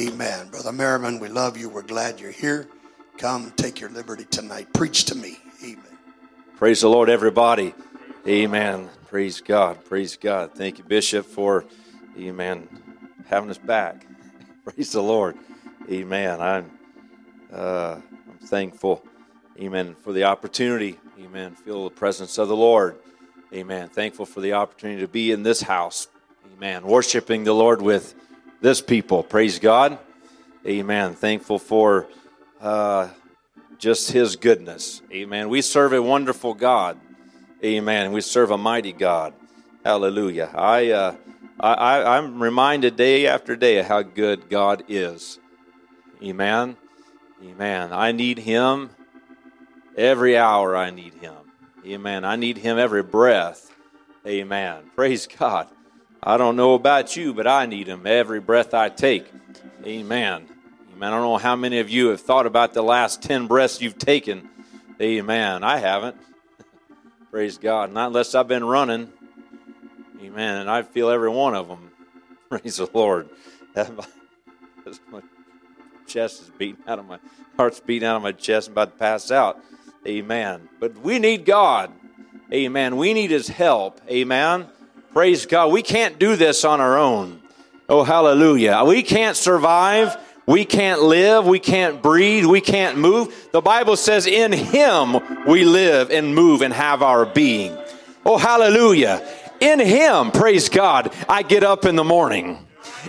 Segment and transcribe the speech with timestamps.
[0.00, 0.48] Amen.
[0.48, 1.68] Brother Merriman, we love you.
[1.68, 2.66] We're glad you're here.
[3.18, 4.72] Come take your liberty tonight.
[4.72, 5.38] Preach to me.
[5.62, 5.98] Amen.
[6.56, 7.74] Praise the Lord, everybody.
[8.26, 8.88] Amen.
[9.08, 9.84] Praise God.
[9.84, 10.54] Praise God.
[10.54, 11.66] Thank you, Bishop, for,
[12.18, 12.66] amen,
[13.26, 14.06] having us back.
[14.64, 15.36] Praise the Lord.
[15.90, 16.40] Amen.
[16.40, 16.70] I'm,
[17.52, 19.04] uh, I'm thankful,
[19.58, 20.98] amen, for the opportunity.
[21.20, 21.54] Amen.
[21.56, 22.96] Feel the presence of the Lord.
[23.52, 23.90] Amen.
[23.90, 26.08] Thankful for the opportunity to be in this house.
[26.56, 26.84] Amen.
[26.86, 28.14] Worshiping the Lord with
[28.60, 29.22] this people.
[29.22, 29.98] Praise God.
[30.66, 31.14] Amen.
[31.14, 32.06] Thankful for
[32.60, 33.08] uh,
[33.78, 35.02] just His goodness.
[35.12, 35.48] Amen.
[35.48, 36.98] We serve a wonderful God.
[37.64, 38.12] Amen.
[38.12, 39.34] We serve a mighty God.
[39.84, 40.50] Hallelujah.
[40.54, 41.16] I, uh,
[41.58, 45.38] I, I'm reminded day after day of how good God is.
[46.22, 46.76] Amen.
[47.42, 47.92] Amen.
[47.92, 48.90] I need Him
[49.96, 50.76] every hour.
[50.76, 51.34] I need Him.
[51.86, 52.24] Amen.
[52.24, 53.74] I need Him every breath.
[54.26, 54.90] Amen.
[54.94, 55.68] Praise God.
[56.22, 59.26] I don't know about you, but I need Him every breath I take.
[59.84, 60.46] Amen.
[60.92, 61.12] Amen.
[61.12, 63.96] I don't know how many of you have thought about the last 10 breaths you've
[63.96, 64.50] taken.
[65.00, 65.64] Amen.
[65.64, 66.16] I haven't.
[67.30, 67.92] Praise God.
[67.92, 69.10] Not unless I've been running.
[70.22, 70.58] Amen.
[70.58, 71.90] And I feel every one of them.
[72.50, 73.30] Praise the Lord.
[73.74, 75.22] my
[76.06, 77.18] chest is beating out of my
[77.56, 78.68] heart's beating out of my chest.
[78.68, 79.58] I'm about to pass out.
[80.06, 80.68] Amen.
[80.78, 81.92] But we need God.
[82.52, 82.98] Amen.
[82.98, 84.02] We need His help.
[84.10, 84.66] Amen.
[85.12, 85.72] Praise God.
[85.72, 87.40] We can't do this on our own.
[87.88, 88.84] Oh, hallelujah.
[88.84, 90.16] We can't survive.
[90.46, 91.46] We can't live.
[91.46, 92.46] We can't breathe.
[92.46, 93.48] We can't move.
[93.50, 95.16] The Bible says, in Him
[95.46, 97.76] we live and move and have our being.
[98.24, 99.26] Oh, hallelujah.
[99.60, 102.64] In Him, praise God, I get up in the morning.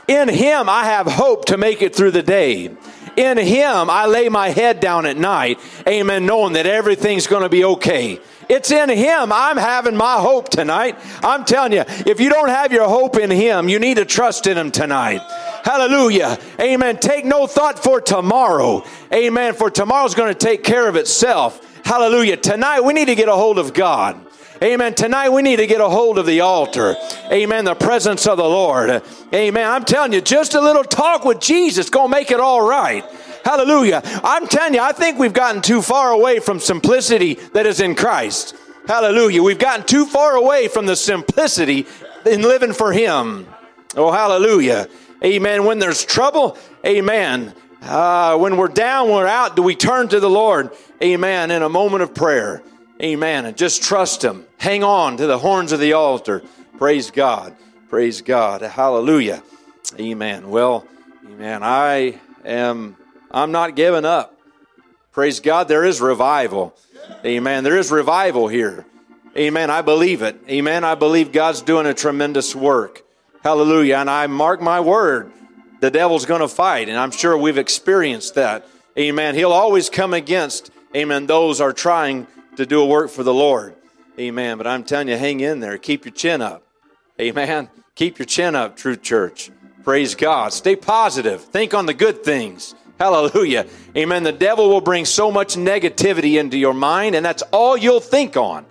[0.08, 2.76] In Him, I have hope to make it through the day.
[3.16, 7.50] In Him, I lay my head down at night, amen, knowing that everything's going to
[7.50, 8.20] be okay.
[8.52, 9.32] It's in Him.
[9.32, 11.00] I'm having my hope tonight.
[11.24, 14.46] I'm telling you, if you don't have your hope in Him, you need to trust
[14.46, 15.22] in Him tonight.
[15.64, 16.38] Hallelujah.
[16.60, 16.98] Amen.
[16.98, 18.84] Take no thought for tomorrow.
[19.14, 19.54] Amen.
[19.54, 21.66] For tomorrow's going to take care of itself.
[21.86, 22.36] Hallelujah.
[22.36, 24.20] Tonight we need to get a hold of God.
[24.62, 24.96] Amen.
[24.96, 26.96] Tonight we need to get a hold of the altar.
[27.32, 27.64] Amen.
[27.64, 29.02] The presence of the Lord.
[29.34, 29.66] Amen.
[29.66, 33.04] I'm telling you, just a little talk with Jesus going to make it all right.
[33.44, 34.02] Hallelujah.
[34.24, 37.96] I'm telling you, I think we've gotten too far away from simplicity that is in
[37.96, 38.56] Christ.
[38.88, 39.44] Hallelujah.
[39.44, 41.86] We've gotten too far away from the simplicity
[42.26, 43.48] in living for Him.
[43.96, 44.88] Oh, hallelujah.
[45.24, 45.66] Amen.
[45.66, 47.54] When there's trouble, amen.
[47.82, 50.72] Uh, when we're down, we're out, do we turn to the Lord?
[51.04, 51.52] Amen.
[51.52, 52.62] In a moment of prayer.
[53.02, 53.46] Amen.
[53.46, 54.46] And just trust Him.
[54.58, 56.44] Hang on to the horns of the altar.
[56.78, 57.56] Praise God.
[57.90, 58.62] Praise God.
[58.62, 59.44] Hallelujah.
[60.00, 60.50] Amen.
[60.50, 60.86] Well,
[61.28, 61.64] amen.
[61.64, 62.96] I am,
[63.34, 64.38] I'm not giving up.
[65.12, 65.68] Praise God.
[65.68, 66.76] There is revival.
[67.26, 67.64] Amen.
[67.64, 68.86] There is revival here.
[69.38, 69.70] Amen.
[69.70, 70.40] I believe it.
[70.50, 70.84] Amen.
[70.84, 73.04] I believe God's doing a tremendous work.
[73.44, 73.98] Hallelujah.
[73.98, 75.32] And I mark my word,
[75.80, 76.90] the devil's going to fight.
[76.90, 78.68] And I'm sure we've experienced that.
[78.98, 79.36] Amen.
[79.36, 82.28] He'll always come against, amen, those are trying
[82.58, 83.76] to do a work for the Lord.
[84.20, 84.58] Amen.
[84.58, 85.78] But I'm telling you, hang in there.
[85.78, 86.64] Keep your chin up.
[87.20, 87.70] Amen.
[87.96, 89.50] Keep your chin up, true church.
[89.84, 90.54] Praise God.
[90.54, 91.42] Stay positive.
[91.42, 92.76] Think on the good things.
[93.02, 93.66] Hallelujah.
[93.98, 94.22] Amen.
[94.22, 98.38] The devil will bring so much negativity into your mind, and that's all you'll think
[98.38, 98.64] on.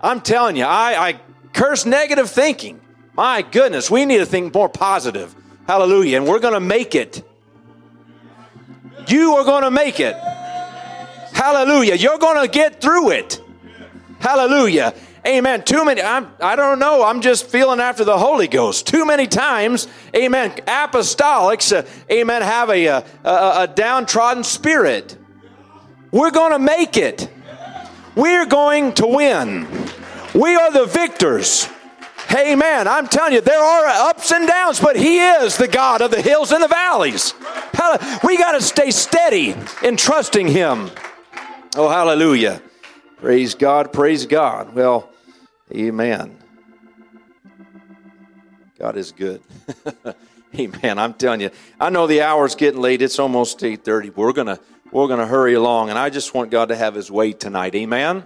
[0.00, 1.20] I'm telling you, I, I
[1.52, 2.80] curse negative thinking.
[3.14, 5.32] My goodness, we need to think more positive.
[5.68, 6.16] Hallelujah.
[6.16, 7.22] And we're going to make it.
[9.06, 10.16] You are going to make it.
[11.32, 11.94] Hallelujah.
[11.94, 13.40] You're going to get through it.
[14.18, 14.94] Hallelujah.
[15.26, 15.64] Amen.
[15.64, 18.86] Too many, I'm, I don't know, I'm just feeling after the Holy Ghost.
[18.86, 25.18] Too many times, amen, apostolics, uh, amen, have a, a, a downtrodden spirit.
[26.12, 27.28] We're going to make it.
[28.14, 29.66] We're going to win.
[30.32, 31.68] We are the victors.
[32.32, 32.86] Amen.
[32.86, 36.22] I'm telling you, there are ups and downs, but He is the God of the
[36.22, 37.34] hills and the valleys.
[38.22, 40.90] We got to stay steady in trusting Him.
[41.74, 42.62] Oh, hallelujah.
[43.18, 44.74] Praise God, praise God.
[44.74, 45.10] Well,
[45.74, 46.36] amen.
[48.78, 49.40] God is good.
[50.58, 50.98] amen.
[50.98, 51.50] I'm telling you,
[51.80, 53.02] I know the hour's getting late.
[53.02, 54.14] It's almost 8:30.
[54.14, 54.60] We're to
[54.92, 57.74] we're to hurry along and I just want God to have his way tonight.
[57.74, 58.24] Amen.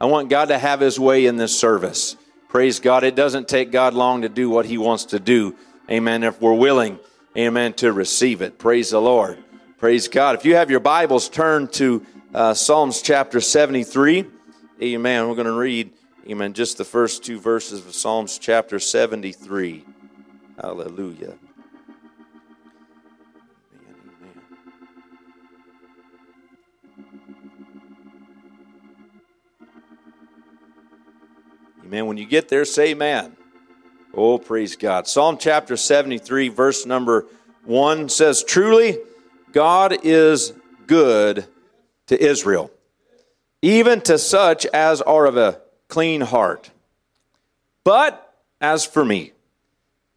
[0.00, 2.16] I want God to have his way in this service.
[2.48, 3.02] Praise God.
[3.04, 5.56] It doesn't take God long to do what he wants to do.
[5.90, 6.22] Amen.
[6.22, 6.98] If we're willing,
[7.36, 8.58] amen, to receive it.
[8.58, 9.42] Praise the Lord.
[9.78, 10.34] Praise God.
[10.34, 14.26] If you have your Bibles, turn to uh, Psalms chapter 73.
[14.82, 15.28] Amen.
[15.28, 15.92] We're going to read,
[16.28, 19.84] amen, just the first two verses of Psalms chapter 73.
[20.60, 21.34] Hallelujah.
[31.84, 32.06] Amen.
[32.06, 33.36] When you get there, say amen.
[34.12, 35.06] Oh, praise God.
[35.06, 37.26] Psalm chapter 73, verse number
[37.64, 38.98] 1 says, Truly,
[39.52, 40.52] God is
[40.88, 41.46] good
[42.08, 42.72] to Israel,
[43.62, 46.70] even to such as are of a clean heart.
[47.84, 49.32] But as for me,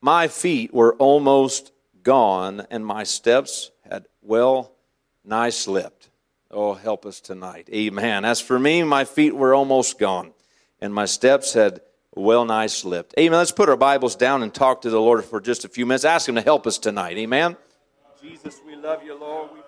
[0.01, 1.71] my feet were almost
[2.03, 4.71] gone, and my steps had well
[5.23, 6.09] nigh slipped.
[6.51, 7.69] Oh, help us tonight.
[7.71, 8.25] Amen.
[8.25, 10.31] As for me, my feet were almost gone,
[10.81, 11.81] and my steps had
[12.15, 13.13] well nigh slipped.
[13.19, 13.37] Amen.
[13.37, 16.05] Let's put our Bibles down and talk to the Lord for just a few minutes.
[16.05, 17.17] Ask Him to help us tonight.
[17.17, 17.55] Amen.
[18.21, 19.51] Jesus, we love you, Lord.
[19.53, 19.58] We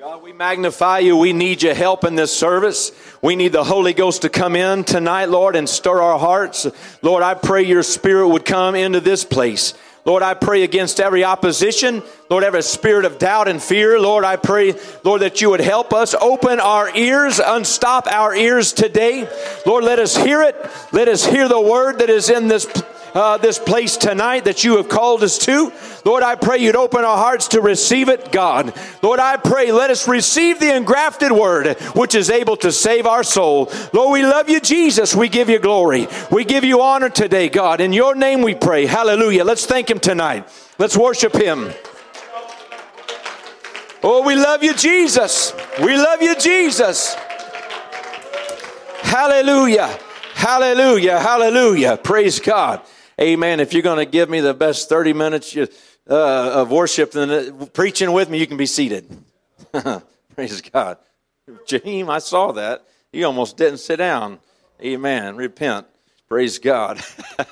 [0.00, 1.14] God, we magnify you.
[1.14, 2.90] We need your help in this service.
[3.20, 6.66] We need the Holy Ghost to come in tonight, Lord, and stir our hearts.
[7.02, 9.74] Lord, I pray your spirit would come into this place.
[10.06, 12.02] Lord, I pray against every opposition.
[12.30, 14.00] Lord, every spirit of doubt and fear.
[14.00, 14.72] Lord, I pray,
[15.04, 16.14] Lord, that you would help us.
[16.14, 19.28] Open our ears, unstop our ears today.
[19.66, 20.56] Lord, let us hear it.
[20.92, 22.64] Let us hear the word that is in this
[23.14, 25.72] uh, this place tonight that you have called us to.
[26.04, 28.74] Lord, I pray you'd open our hearts to receive it, God.
[29.02, 33.22] Lord, I pray let us receive the engrafted word which is able to save our
[33.22, 33.70] soul.
[33.92, 35.14] Lord, we love you, Jesus.
[35.14, 36.08] We give you glory.
[36.30, 37.80] We give you honor today, God.
[37.80, 38.86] In your name we pray.
[38.86, 39.44] Hallelujah.
[39.44, 40.48] Let's thank him tonight.
[40.78, 41.72] Let's worship him.
[44.02, 45.52] Oh, we love you, Jesus.
[45.82, 47.14] We love you, Jesus.
[49.02, 49.98] Hallelujah.
[50.34, 51.18] Hallelujah.
[51.18, 51.98] Hallelujah.
[51.98, 52.80] Praise God.
[53.20, 53.60] Amen.
[53.60, 55.66] If you're going to give me the best 30 minutes uh,
[56.08, 59.06] of worship and uh, preaching with me, you can be seated.
[60.34, 60.96] Praise God.
[61.66, 62.86] Jaheim, I saw that.
[63.12, 64.38] You almost didn't sit down.
[64.82, 65.36] Amen.
[65.36, 65.86] Repent.
[66.30, 67.02] Praise God.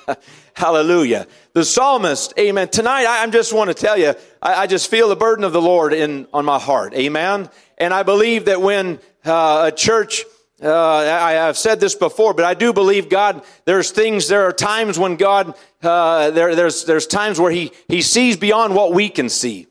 [0.53, 1.27] Hallelujah.
[1.53, 2.69] The psalmist, amen.
[2.69, 5.53] Tonight, I, I just want to tell you, I, I, just feel the burden of
[5.53, 6.95] the Lord in, on my heart.
[6.95, 7.49] Amen.
[7.77, 10.23] And I believe that when uh, a church
[10.61, 13.43] uh, I have said this before, but I do believe God.
[13.65, 14.27] There's things.
[14.27, 15.55] There are times when God.
[15.81, 19.67] Uh, there, there's there's times where He He sees beyond what we can see.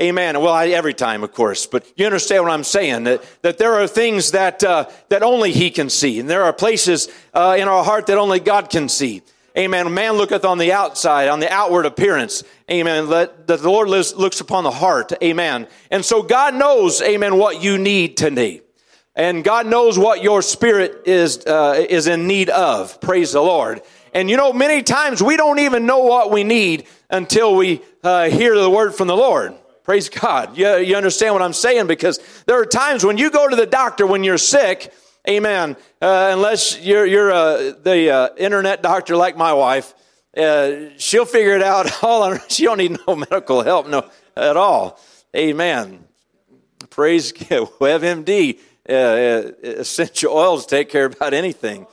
[0.00, 0.40] Amen.
[0.40, 3.04] Well, I, every time, of course, but you understand what I'm saying.
[3.04, 6.52] That that there are things that uh, that only He can see, and there are
[6.52, 9.22] places uh, in our heart that only God can see.
[9.58, 9.92] Amen.
[9.92, 12.44] Man looketh on the outside, on the outward appearance.
[12.70, 13.08] Amen.
[13.08, 15.12] Let, the Lord lives, looks upon the heart.
[15.22, 15.66] Amen.
[15.90, 18.62] And so God knows, amen, what you need today.
[19.20, 23.02] And God knows what your spirit is, uh, is in need of.
[23.02, 23.82] Praise the Lord.
[24.14, 28.30] And you know, many times we don't even know what we need until we uh,
[28.30, 29.54] hear the word from the Lord.
[29.82, 30.56] Praise God.
[30.56, 31.86] You, you understand what I'm saying?
[31.86, 34.90] Because there are times when you go to the doctor when you're sick,
[35.28, 39.92] amen, uh, unless you're, you're uh, the uh, internet doctor like my wife,
[40.34, 44.56] uh, she'll figure it out all on She don't need no medical help no, at
[44.56, 44.98] all.
[45.36, 46.06] Amen.
[46.88, 47.68] Praise God.
[47.80, 48.58] WebMD
[48.90, 51.86] uh, uh, essential oils take care about anything.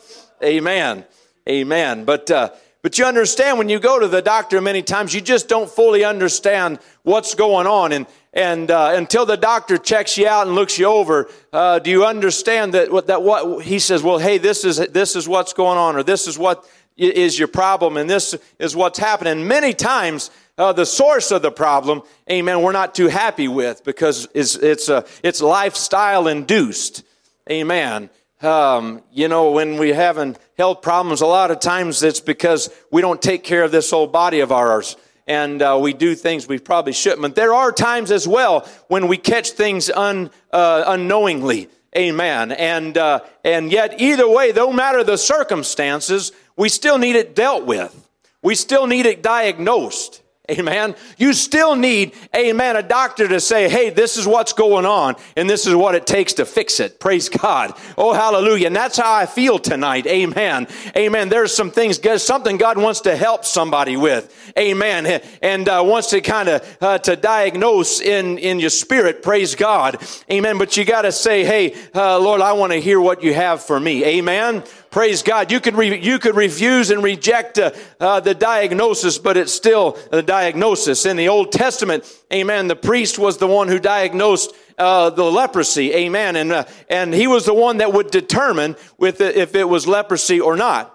[0.43, 1.05] Amen.
[1.47, 2.05] Amen.
[2.05, 2.49] But uh,
[2.81, 6.03] but you understand when you go to the doctor many times you just don't fully
[6.03, 10.77] understand what's going on and and uh, until the doctor checks you out and looks
[10.77, 14.03] you over, uh, do you understand that what that what he says?
[14.03, 16.63] Well, hey, this is this is what's going on, or this is what
[16.97, 19.47] is your problem, and this is what's happening.
[19.47, 24.27] Many times uh, the source of the problem, amen, we're not too happy with because
[24.33, 27.03] it's, it's, uh, it's lifestyle induced.
[27.49, 28.09] Amen.
[28.41, 33.01] Um, you know, when we having health problems, a lot of times it's because we
[33.01, 34.95] don't take care of this old body of ours.
[35.27, 37.21] And uh, we do things we probably shouldn't.
[37.21, 41.69] But there are times as well when we catch things un, uh, unknowingly.
[41.97, 42.51] Amen.
[42.51, 47.65] And, uh, and yet, either way, no matter the circumstances, we still need it dealt
[47.65, 48.07] with.
[48.41, 50.21] We still need it diagnosed.
[50.49, 50.95] Amen.
[51.17, 55.49] You still need, amen, a doctor to say, hey, this is what's going on and
[55.49, 57.01] this is what it takes to fix it.
[57.01, 57.73] Praise God.
[57.97, 58.67] Oh, hallelujah.
[58.67, 60.07] And that's how I feel tonight.
[60.07, 60.67] Amen.
[60.95, 61.27] Amen.
[61.27, 64.53] There's some things, something God wants to help somebody with.
[64.57, 65.21] Amen.
[65.41, 69.21] And uh, wants to kind of, uh, to diagnose in, in your spirit.
[69.21, 70.01] Praise God.
[70.31, 70.57] Amen.
[70.57, 73.61] But you got to say, hey, uh, Lord, I want to hear what you have
[73.63, 74.05] for me.
[74.05, 74.63] Amen.
[74.89, 75.51] Praise God.
[75.51, 79.97] You could, re- you could refuse and reject uh, uh, the diagnosis, but it's still
[80.11, 81.05] a diagnosis.
[81.05, 85.93] In the Old Testament, amen, the priest was the one who diagnosed uh, the leprosy,
[85.93, 89.67] amen, and, uh, and he was the one that would determine with the, if it
[89.67, 90.93] was leprosy or not.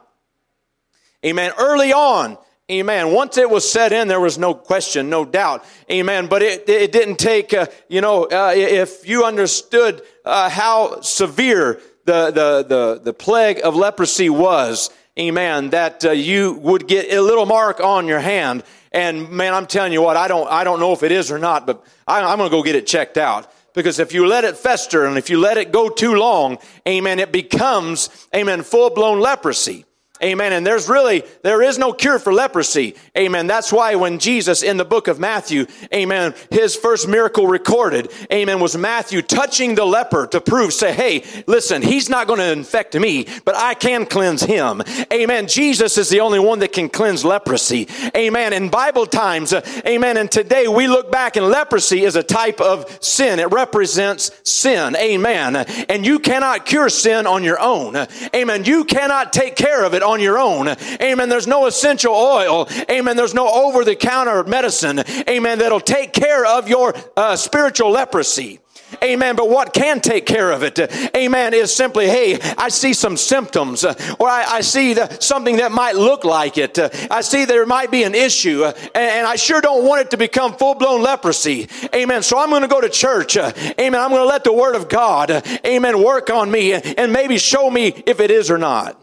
[1.24, 1.52] Amen.
[1.58, 2.38] Early on,
[2.70, 3.12] Amen.
[3.12, 5.62] Once it was set in, there was no question, no doubt.
[5.90, 6.26] Amen.
[6.26, 11.80] But it, it didn't take, uh, you know, uh, if you understood uh, how severe
[12.04, 17.20] the, the, the, the plague of leprosy was, amen, that uh, you would get a
[17.20, 18.64] little mark on your hand.
[18.92, 21.38] And man, I'm telling you what, I don't, I don't know if it is or
[21.38, 23.50] not, but I, I'm going to go get it checked out.
[23.74, 27.18] Because if you let it fester and if you let it go too long, amen,
[27.18, 29.86] it becomes, amen, full blown leprosy.
[30.22, 30.52] Amen.
[30.52, 32.94] And there's really, there is no cure for leprosy.
[33.16, 33.46] Amen.
[33.46, 38.60] That's why when Jesus in the book of Matthew, amen, his first miracle recorded, amen,
[38.60, 42.94] was Matthew touching the leper to prove, say, hey, listen, he's not going to infect
[42.94, 44.82] me, but I can cleanse him.
[45.12, 45.48] Amen.
[45.48, 47.88] Jesus is the only one that can cleanse leprosy.
[48.16, 48.52] Amen.
[48.52, 52.60] In Bible times, uh, amen, and today we look back and leprosy is a type
[52.60, 53.40] of sin.
[53.40, 54.94] It represents sin.
[54.96, 55.56] Amen.
[55.56, 57.96] And you cannot cure sin on your own.
[58.34, 58.64] Amen.
[58.64, 60.68] You cannot take care of it on your own.
[61.00, 61.28] Amen.
[61.28, 62.68] There's no essential oil.
[62.90, 63.16] Amen.
[63.16, 65.02] There's no over the counter medicine.
[65.28, 65.58] Amen.
[65.58, 68.60] That'll take care of your uh, spiritual leprosy.
[69.02, 69.36] Amen.
[69.36, 70.78] But what can take care of it?
[71.16, 71.54] Amen.
[71.54, 75.96] Is simply, hey, I see some symptoms, or I, I see the, something that might
[75.96, 76.78] look like it.
[77.10, 80.54] I see there might be an issue, and I sure don't want it to become
[80.54, 81.68] full blown leprosy.
[81.94, 82.22] Amen.
[82.22, 83.36] So I'm going to go to church.
[83.36, 83.94] Amen.
[83.94, 85.30] I'm going to let the Word of God,
[85.64, 89.01] amen, work on me and maybe show me if it is or not.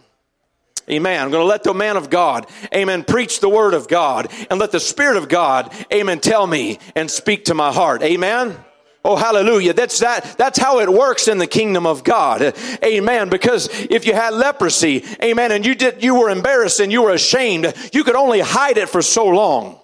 [0.92, 1.22] Amen.
[1.22, 4.60] I'm going to let the man of God, amen, preach the word of God and
[4.60, 8.02] let the Spirit of God, amen, tell me and speak to my heart.
[8.02, 8.58] Amen.
[9.06, 9.74] Oh, hallelujah.
[9.74, 10.36] That's that.
[10.38, 12.54] That's how it works in the kingdom of God.
[12.84, 13.30] Amen.
[13.30, 17.14] Because if you had leprosy, amen, and you did, you were embarrassed and you were
[17.14, 19.80] ashamed, you could only hide it for so long.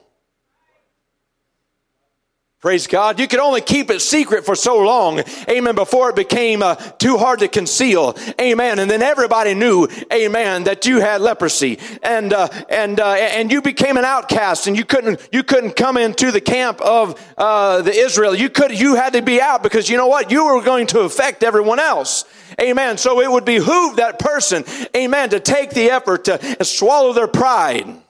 [2.65, 3.19] Praise God.
[3.19, 5.21] You could only keep it secret for so long.
[5.47, 5.75] Amen.
[5.75, 8.17] Before it became uh, too hard to conceal.
[8.41, 8.79] Amen.
[8.79, 13.61] And then everybody knew, amen, that you had leprosy and, uh, and, uh, and you
[13.61, 17.93] became an outcast and you couldn't, you couldn't come into the camp of, uh, the
[17.93, 18.33] Israel.
[18.33, 20.31] You could, you had to be out because you know what?
[20.31, 22.25] You were going to affect everyone else.
[22.59, 22.97] Amen.
[22.97, 24.63] So it would behoove that person,
[24.95, 28.01] amen, to take the effort to swallow their pride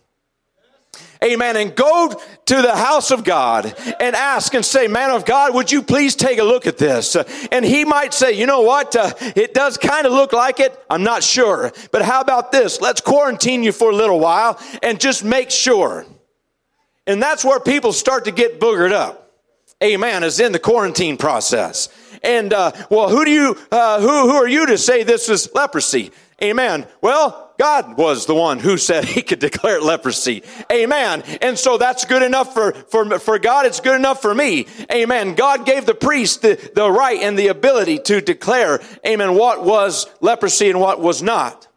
[1.23, 1.55] Amen.
[1.55, 2.09] And go
[2.45, 6.15] to the house of God and ask and say, Man of God, would you please
[6.15, 7.15] take a look at this?
[7.51, 8.95] And he might say, You know what?
[8.95, 10.77] Uh, it does kind of look like it.
[10.89, 11.71] I'm not sure.
[11.91, 12.81] But how about this?
[12.81, 16.05] Let's quarantine you for a little while and just make sure.
[17.07, 19.21] And that's where people start to get boogered up.
[19.83, 20.23] Amen.
[20.23, 21.89] Is in the quarantine process.
[22.23, 25.49] And uh, well, who do you uh, who who are you to say this is
[25.53, 26.11] leprosy?
[26.43, 26.85] Amen.
[27.01, 30.43] Well, God was the one who said he could declare leprosy.
[30.71, 31.23] Amen.
[31.41, 33.65] And so that's good enough for, for, for God.
[33.65, 34.67] It's good enough for me.
[34.91, 35.35] Amen.
[35.35, 40.07] God gave the priest the, the right and the ability to declare, amen, what was
[40.19, 41.67] leprosy and what was not.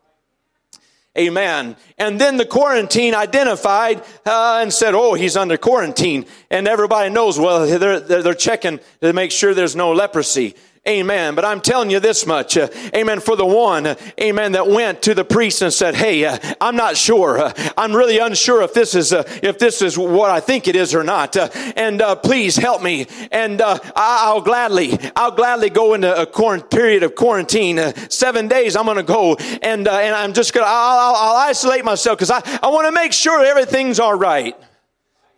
[1.16, 1.76] Amen.
[1.96, 6.26] And then the quarantine identified uh, and said, oh, he's under quarantine.
[6.48, 10.54] And everybody knows, well, they're, they're checking to make sure there's no leprosy.
[10.88, 11.34] Amen.
[11.34, 12.56] But I'm telling you this much.
[12.56, 13.20] Uh, amen.
[13.20, 16.76] For the one, uh, amen, that went to the priest and said, Hey, uh, I'm
[16.76, 17.38] not sure.
[17.38, 20.74] Uh, I'm really unsure if this is, uh, if this is what I think it
[20.74, 21.36] is or not.
[21.36, 23.06] Uh, and please help me.
[23.30, 27.78] And I'll gladly, I'll gladly go into a quarant- period of quarantine.
[28.08, 31.84] seven days I'm going to go and, and I'm just going to, I'll, I'll isolate
[31.84, 34.56] myself because I, I want to make sure everything's all right.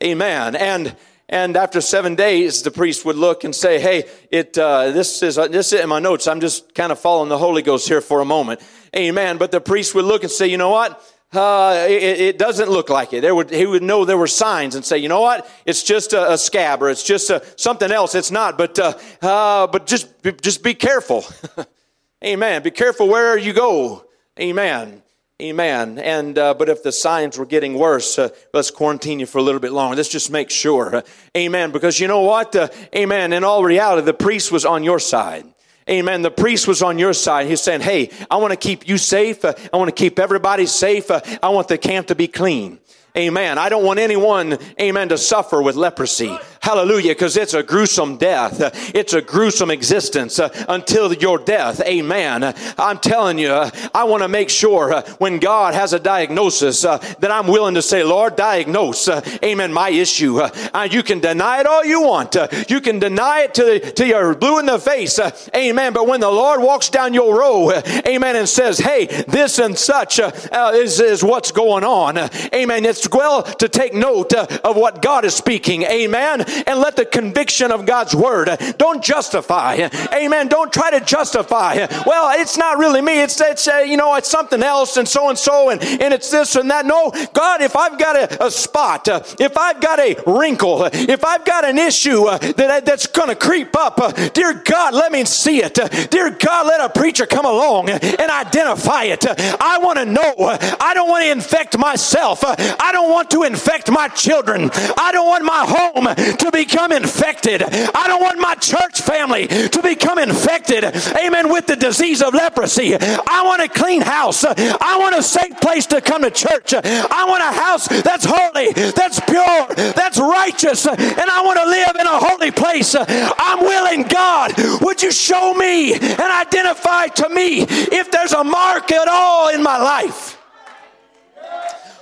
[0.00, 0.54] Amen.
[0.54, 0.94] And,
[1.30, 5.38] and after seven days, the priest would look and say, "Hey, it uh, this is
[5.38, 6.26] uh, this is in my notes.
[6.26, 8.60] I'm just kind of following the Holy Ghost here for a moment."
[8.94, 9.38] Amen.
[9.38, 11.00] But the priest would look and say, "You know what?
[11.32, 13.20] Uh, it, it, doesn't look like it.
[13.20, 15.48] There would, he would know there were signs and say, you know what?
[15.64, 18.16] It's just a, a scab or it's just a, something else.
[18.16, 18.58] It's not.
[18.58, 20.08] But uh, uh, but just
[20.42, 21.24] just be careful.
[22.24, 22.64] Amen.
[22.64, 24.04] Be careful where you go.
[24.40, 25.04] Amen.
[25.40, 25.98] Amen.
[25.98, 29.42] And uh, but if the signs were getting worse, uh, let's quarantine you for a
[29.42, 29.96] little bit longer.
[29.96, 30.96] Let's just make sure.
[30.96, 31.02] Uh,
[31.34, 31.70] amen.
[31.70, 32.54] Because you know what?
[32.54, 33.32] Uh, amen.
[33.32, 35.46] In all reality, the priest was on your side.
[35.88, 36.20] Amen.
[36.20, 37.46] The priest was on your side.
[37.46, 39.42] He's saying, "Hey, I want to keep you safe.
[39.42, 41.10] Uh, I want to keep everybody safe.
[41.10, 42.78] I want the camp to be clean."
[43.16, 43.58] Amen.
[43.58, 46.38] I don't want anyone, amen, to suffer with leprosy.
[46.62, 47.12] Hallelujah.
[47.12, 48.94] Because it's a gruesome death.
[48.94, 51.80] It's a gruesome existence uh, until your death.
[51.80, 52.54] Amen.
[52.78, 53.50] I'm telling you,
[53.94, 57.74] I want to make sure uh, when God has a diagnosis uh, that I'm willing
[57.74, 60.38] to say, Lord, diagnose, uh, amen, my issue.
[60.38, 62.36] Uh, you can deny it all you want.
[62.36, 65.18] Uh, you can deny it to, till you're blue in the face.
[65.56, 65.94] amen.
[65.94, 67.72] But when the Lord walks down your row,
[68.06, 72.18] amen, and says, hey, this and such is, is what's going on.
[72.54, 72.84] amen.
[72.84, 75.82] It's well to take note of what God is speaking.
[75.82, 79.88] Amen and let the conviction of God's word don't justify.
[80.12, 80.48] Amen.
[80.48, 81.86] Don't try to justify.
[82.06, 83.22] Well, it's not really me.
[83.22, 86.30] It's, it's uh, you know, it's something else and so and so and, and it's
[86.30, 86.86] this and that.
[86.86, 91.24] No, God, if I've got a, a spot, uh, if I've got a wrinkle, if
[91.24, 95.12] I've got an issue uh, that, that's going to creep up, uh, dear God, let
[95.12, 95.78] me see it.
[95.78, 99.24] Uh, dear God, let a preacher come along and identify it.
[99.28, 100.34] I want to know.
[100.80, 102.40] I don't want to infect myself.
[102.44, 104.70] I don't want to infect my children.
[104.72, 107.62] I don't want my home to become infected.
[107.62, 112.94] I don't want my church family to become infected, amen, with the disease of leprosy.
[112.96, 114.44] I want a clean house.
[114.44, 116.74] I want a safe place to come to church.
[116.74, 120.98] I want a house that's holy, that's pure, that's righteous, and
[121.30, 122.94] I want to live in a holy place.
[122.98, 128.90] I'm willing, God, would you show me and identify to me if there's a mark
[128.92, 130.39] at all in my life?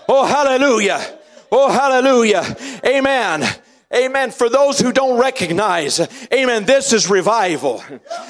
[0.08, 1.18] Oh, hallelujah.
[1.52, 2.44] Oh, hallelujah.
[2.84, 3.42] Amen.
[3.94, 4.32] Amen.
[4.32, 5.98] For those who don't recognize,
[6.30, 7.82] amen, this is revival.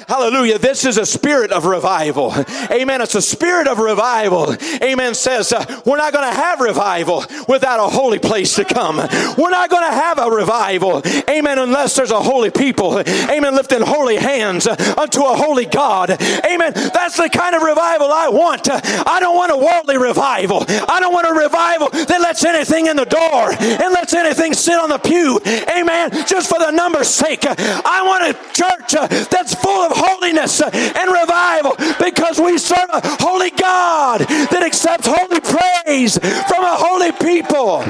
[0.07, 0.57] Hallelujah.
[0.57, 2.33] This is a spirit of revival.
[2.71, 3.01] Amen.
[3.01, 4.55] It's a spirit of revival.
[4.81, 5.13] Amen.
[5.13, 8.99] Says, uh, we're not going to have revival without a holy place to come.
[9.37, 11.01] We're not going to have a revival.
[11.29, 11.59] Amen.
[11.59, 12.97] Unless there's a holy people.
[12.97, 13.53] Amen.
[13.53, 16.11] Lifting holy hands unto a holy God.
[16.11, 16.71] Amen.
[16.73, 18.69] That's the kind of revival I want.
[18.71, 20.63] I don't want a worldly revival.
[20.69, 24.79] I don't want a revival that lets anything in the door and lets anything sit
[24.79, 26.11] on the pew Amen.
[26.27, 27.45] Just for the number's sake.
[27.45, 32.89] I want a church uh, that's full of holiness uh, and revival because we serve
[32.93, 37.81] a holy God that accepts holy praise from a holy people.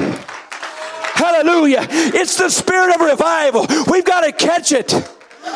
[1.20, 1.86] Hallelujah.
[1.90, 3.66] It's the spirit of revival.
[3.90, 4.94] We've got to catch it.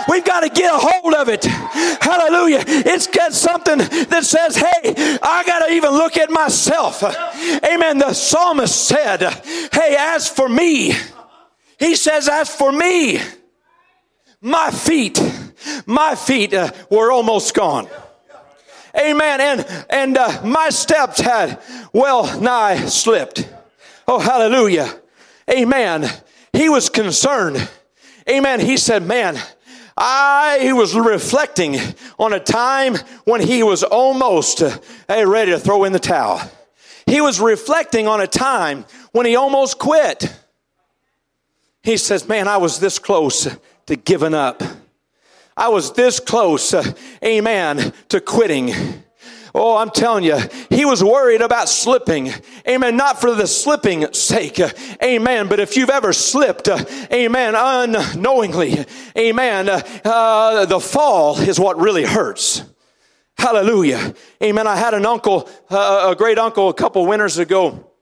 [0.08, 1.44] We've got to get a hold of it.
[1.44, 2.64] Hallelujah.
[2.66, 7.02] It's got something that says, hey, I got to even look at myself.
[7.02, 7.99] Amen.
[7.99, 9.23] The psalmist said,
[9.73, 10.92] hey, as for me,
[11.78, 13.21] he says, As for me,
[14.40, 15.21] my feet,
[15.87, 17.88] my feet uh, were almost gone.
[18.97, 19.40] Amen.
[19.40, 21.61] And, and uh, my steps had
[21.93, 23.49] well nigh slipped.
[24.07, 24.88] Oh, hallelujah.
[25.50, 26.09] Amen.
[26.52, 27.69] He was concerned.
[28.28, 28.61] Amen.
[28.61, 29.38] He said, Man,
[29.97, 31.76] I was reflecting
[32.19, 34.78] on a time when he was almost uh,
[35.09, 36.40] ready to throw in the towel.
[37.07, 40.33] He was reflecting on a time when he almost quit.
[41.85, 43.47] He says, Man, I was this close
[43.87, 44.62] to giving up.
[45.57, 46.83] I was this close, uh,
[47.23, 48.73] amen, to quitting.
[49.55, 50.37] Oh, I'm telling you,
[50.69, 52.33] he was worried about slipping.
[52.67, 52.97] Amen.
[52.97, 54.61] Not for the slipping sake.
[55.00, 55.47] Amen.
[55.47, 58.85] But if you've ever slipped, uh, amen, unknowingly,
[59.17, 62.65] amen, uh, the fall is what really hurts.
[63.39, 64.15] Hallelujah.
[64.43, 64.67] Amen.
[64.67, 67.94] I had an uncle, uh, a great uncle, a couple winters ago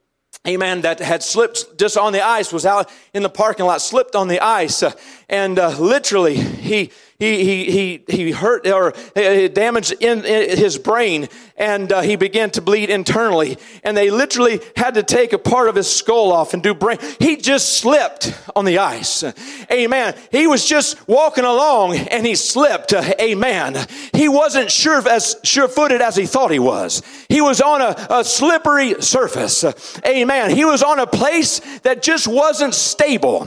[0.47, 4.17] amen, that had slipped just on the ice, was out in the parking lot, slipped
[4.17, 4.93] on the ice, uh,
[5.29, 6.91] and uh, literally he
[7.23, 7.65] he, he,
[8.09, 12.51] he, he hurt or eh, eh, damaged in, in his brain and uh, he began
[12.51, 13.59] to bleed internally.
[13.85, 16.99] And they literally had to take a part of his skull off and do brain.
[17.21, 19.23] He just slipped on the ice.
[19.71, 20.17] Amen.
[20.33, 22.93] He was just walking along and he slipped.
[22.93, 23.77] Amen.
[24.13, 27.03] He wasn't sure as sure footed as he thought he was.
[27.29, 29.65] He was on a, a slippery surface.
[30.05, 30.51] Amen.
[30.51, 33.47] He was on a place that just wasn't stable.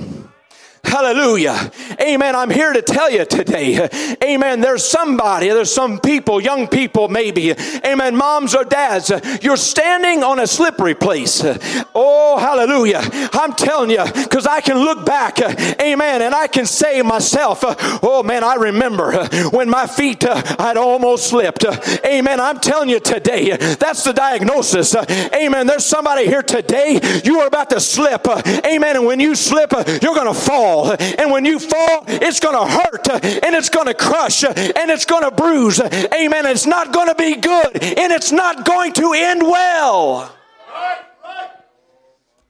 [0.85, 1.71] Hallelujah.
[1.99, 2.35] Amen.
[2.35, 3.89] I'm here to tell you today.
[4.23, 4.61] Amen.
[4.61, 7.53] There's somebody, there's some people, young people maybe.
[7.85, 8.15] Amen.
[8.15, 11.43] Moms or dads, you're standing on a slippery place.
[11.95, 13.01] Oh, hallelujah.
[13.33, 15.39] I'm telling you, because I can look back,
[15.81, 17.59] amen, and I can say myself,
[18.03, 21.65] oh man, I remember when my feet I had almost slipped.
[22.05, 22.39] Amen.
[22.39, 24.95] I'm telling you today, that's the diagnosis.
[24.95, 25.67] Amen.
[25.67, 28.27] There's somebody here today, you are about to slip.
[28.27, 28.95] Amen.
[28.95, 29.71] And when you slip,
[30.01, 30.95] you're going to fall fall.
[31.19, 35.05] And when you fall, it's going to hurt and it's going to crush and it's
[35.05, 35.79] going to bruise.
[35.79, 36.45] Amen.
[36.45, 40.35] It's not going to be good and it's not going to end well.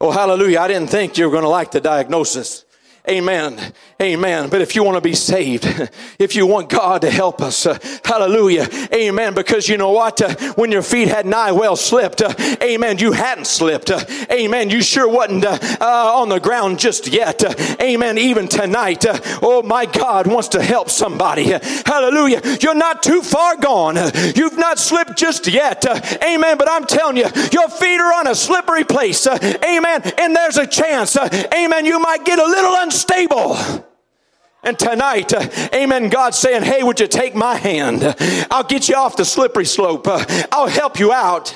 [0.01, 0.59] Oh, hallelujah.
[0.59, 2.64] I didn't think you were going to like the diagnosis.
[3.07, 3.73] Amen.
[4.01, 4.49] Amen.
[4.49, 5.65] But if you want to be saved,
[6.19, 8.67] if you want God to help us, uh, hallelujah.
[8.93, 9.33] Amen.
[9.33, 10.21] Because you know what?
[10.21, 13.91] Uh, when your feet had nigh well slipped, uh, amen, you hadn't slipped.
[13.91, 14.69] Uh, amen.
[14.69, 17.43] You sure wasn't uh, uh, on the ground just yet.
[17.79, 18.17] amen.
[18.17, 19.05] Even tonight,
[19.41, 21.45] oh my God wants to help somebody.
[21.85, 22.41] hallelujah.
[22.61, 23.97] You're not too far gone.
[24.35, 25.85] You've not slipped just yet.
[26.23, 26.57] amen.
[26.57, 29.27] But I'm telling you, your feet are on a slippery place.
[29.27, 30.01] amen.
[30.17, 31.15] And there's a chance.
[31.17, 31.85] amen.
[31.85, 33.57] You might get a little unstable.
[34.63, 38.15] And tonight, uh, amen, God's saying, hey, would you take my hand?
[38.49, 40.07] I'll get you off the slippery slope.
[40.07, 41.55] Uh, I'll help you out.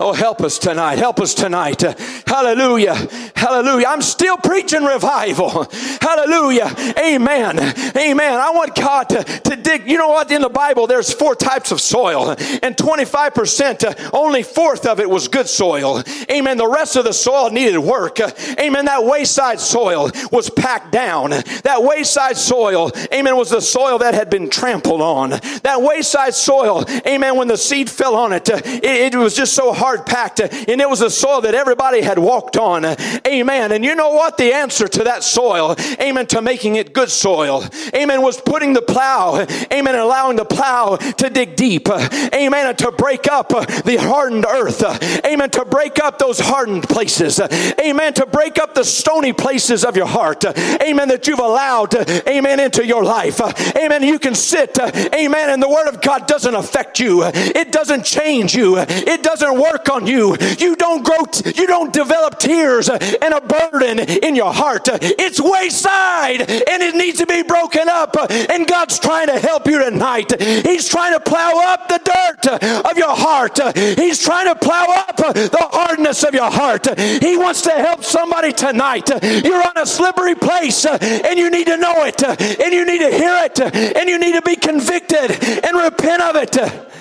[0.00, 0.98] Oh, help us tonight.
[0.98, 1.80] Help us tonight.
[2.26, 2.94] Hallelujah.
[3.36, 3.86] Hallelujah.
[3.86, 5.68] I'm still preaching revival.
[6.00, 6.74] Hallelujah.
[6.98, 7.60] Amen.
[7.96, 8.40] Amen.
[8.40, 9.88] I want God to, to dig.
[9.88, 10.32] You know what?
[10.32, 15.08] In the Bible, there's four types of soil, and 25%, uh, only fourth of it
[15.08, 16.02] was good soil.
[16.28, 16.56] Amen.
[16.56, 18.18] The rest of the soil needed work.
[18.58, 18.86] Amen.
[18.86, 21.30] That wayside soil was packed down.
[21.62, 25.30] That wayside soil, amen, was the soil that had been trampled on.
[25.62, 29.54] That wayside soil, amen, when the seed fell on it, uh, it, it was just
[29.54, 32.84] so hard packed, uh, and it was a soil that everybody had walked on.
[33.26, 33.72] Amen.
[33.72, 34.38] And you know what?
[34.38, 38.82] The answer to that soil, amen, to making it good soil, amen, was putting the
[38.82, 44.82] plow, amen, allowing the plow to dig deep, amen, to break up the hardened earth,
[45.24, 47.40] amen, to break up those hardened places,
[47.80, 50.44] amen, to break up the stony places of your heart,
[50.80, 51.94] amen, that you've allowed,
[52.28, 53.40] amen, into your life,
[53.76, 54.02] amen.
[54.02, 58.54] You can sit, amen, and the word of God doesn't affect you, it doesn't change
[58.54, 63.34] you, it doesn't work on you, you don't grow, you don't develop tears uh, and
[63.34, 64.88] a burden in your heart.
[64.88, 68.16] Uh, it's wayside and it needs to be broken up.
[68.16, 70.40] Uh, and God's trying to help you tonight.
[70.40, 73.58] He's trying to plow up the dirt of your heart.
[73.98, 76.86] He's trying to plow up the hardness of your heart.
[76.98, 79.10] He wants to help somebody tonight.
[79.44, 83.10] You're on a slippery place and you need to know it and you need to
[83.10, 85.30] hear it and you need to be convicted
[85.64, 86.93] and repent of it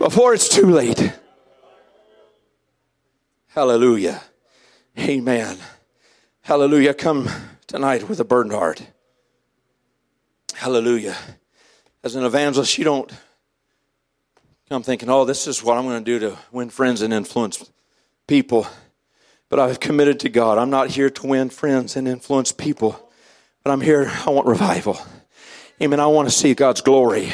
[0.00, 1.12] before it's too late.
[3.48, 4.22] Hallelujah.
[4.98, 5.58] Amen.
[6.40, 6.94] Hallelujah.
[6.94, 7.28] Come
[7.66, 8.82] tonight with a burdened heart.
[10.54, 11.16] Hallelujah.
[12.02, 13.12] As an evangelist, you don't
[14.70, 17.70] come thinking, oh, this is what I'm going to do to win friends and influence
[18.26, 18.66] people.
[19.50, 20.56] But I've committed to God.
[20.56, 23.10] I'm not here to win friends and influence people,
[23.62, 24.98] but I'm here, I want revival.
[25.82, 26.00] Amen.
[26.00, 27.32] I want to see God's glory.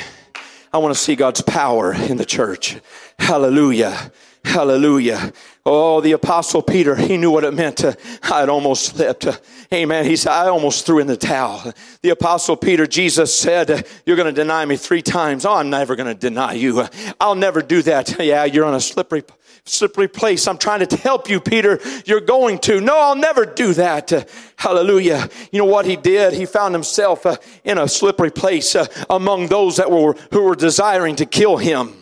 [0.76, 2.76] I want to see God's power in the church.
[3.18, 4.12] Hallelujah.
[4.44, 5.32] Hallelujah.
[5.64, 9.26] Oh, the apostle Peter, he knew what it meant to, I'd almost slipped.
[9.72, 10.04] Amen.
[10.04, 11.72] He said, I almost threw in the towel.
[12.02, 15.46] The apostle Peter, Jesus said, you're going to deny me three times.
[15.46, 16.86] Oh, I'm never going to deny you.
[17.18, 18.14] I'll never do that.
[18.20, 19.24] Yeah, you're on a slippery,
[19.66, 20.46] slippery place.
[20.46, 21.79] I'm trying to help you, Peter.
[22.05, 22.81] You're going to.
[22.81, 24.29] No, I'll never do that.
[24.57, 25.29] Hallelujah.
[25.50, 26.33] You know what he did?
[26.33, 30.57] He found himself uh, in a slippery place uh, among those that were, who were
[30.57, 31.94] desiring to kill him.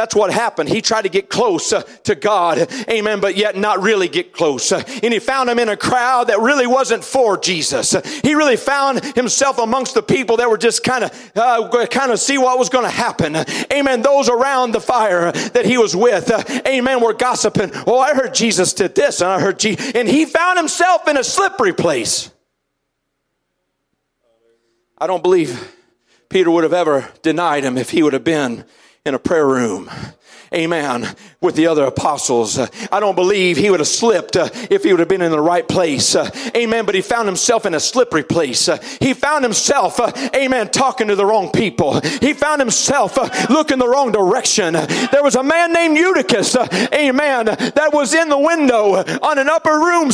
[0.00, 0.70] That's what happened.
[0.70, 4.72] He tried to get close uh, to God, amen, but yet not really get close.
[4.72, 7.94] Uh, and he found him in a crowd that really wasn't for Jesus.
[7.94, 11.34] Uh, he really found himself amongst the people that were just kind of,
[11.90, 13.36] kind of see what was going to happen.
[13.70, 14.00] Amen.
[14.00, 16.30] Those around the fire that he was with,
[16.66, 17.70] amen, were gossiping.
[17.86, 21.18] Oh, I heard Jesus did this, and I heard Jesus, and he found himself in
[21.18, 22.30] a slippery place.
[24.96, 25.76] I don't believe
[26.30, 28.64] Peter would have ever denied him if he would have been
[29.04, 29.90] in a prayer room.
[30.52, 31.14] Amen.
[31.42, 32.58] With the other apostles.
[32.58, 35.30] Uh, I don't believe he would have slipped uh, if he would have been in
[35.30, 36.14] the right place.
[36.14, 36.84] Uh, amen.
[36.84, 38.68] But he found himself in a slippery place.
[38.68, 41.98] Uh, he found himself, uh, amen, talking to the wrong people.
[42.00, 44.74] He found himself uh, looking the wrong direction.
[44.74, 46.56] There was a man named Eutychus,
[46.92, 50.10] amen, that was in the window on an upper room.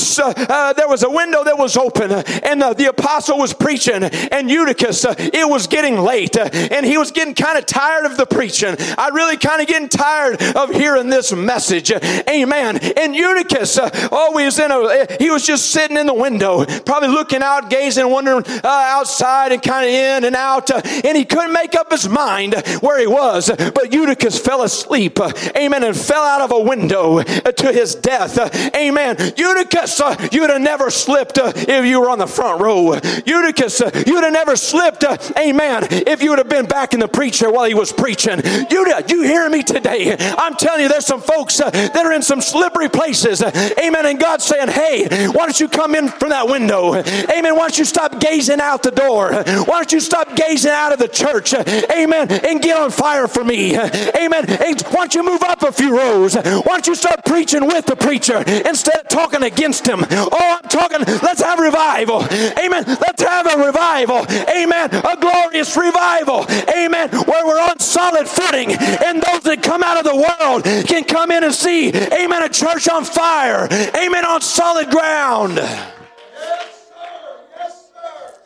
[0.77, 5.49] there was a window that was open and the apostle was preaching and Eutychus, it
[5.49, 8.77] was getting late and he was getting kind of tired of the preaching.
[8.97, 11.91] I really kind of getting tired of hearing this message.
[12.29, 12.79] Amen.
[12.97, 17.43] And Eutychus, uh, always in a, he was just sitting in the window, probably looking
[17.43, 20.71] out, gazing, wondering uh, outside and kind of in and out.
[20.71, 23.49] Uh, and he couldn't make up his mind where he was.
[23.49, 25.19] But Eutychus fell asleep.
[25.19, 25.85] Uh, amen.
[25.85, 28.39] And fell out of a window uh, to his death.
[28.39, 29.17] Uh, amen.
[29.37, 30.01] Eutychus,
[30.33, 32.95] you'd have never slipped if you were on the front row.
[33.25, 35.05] Eutychus, you'd have never slipped.
[35.39, 35.87] amen.
[35.91, 38.41] If you would have been back in the preacher while he was preaching.
[38.71, 40.17] You, you hear me today?
[40.19, 43.43] I'm telling you, there's some folks uh, that are in some slippery places.
[43.43, 44.07] Amen.
[44.07, 46.95] And God's saying, hey, why don't you come in from that window?
[46.97, 47.55] Amen.
[47.55, 49.33] Why don't you stop gazing out the door?
[49.33, 51.55] Why don't you stop gazing out of the church?
[51.55, 52.31] Amen.
[52.31, 53.77] And get on fire for me.
[53.77, 54.47] Amen.
[54.47, 56.35] Why don't you move up a few rows?
[56.35, 60.05] Why don't you start preaching with the preacher instead of talking against him?
[60.11, 62.25] Oh, I'm talking, let's have revival.
[62.25, 62.85] Amen.
[62.87, 64.27] Let's have a revival.
[64.31, 64.91] Amen.
[64.93, 66.47] A glorious revival.
[66.75, 67.11] Amen.
[67.11, 70.65] Where we're on solid footing and those that come out of the world
[70.97, 75.57] can come in and see, amen, a church on fire, amen, on solid ground.
[75.57, 77.39] Yes, sir.
[77.57, 78.41] Yes, sir.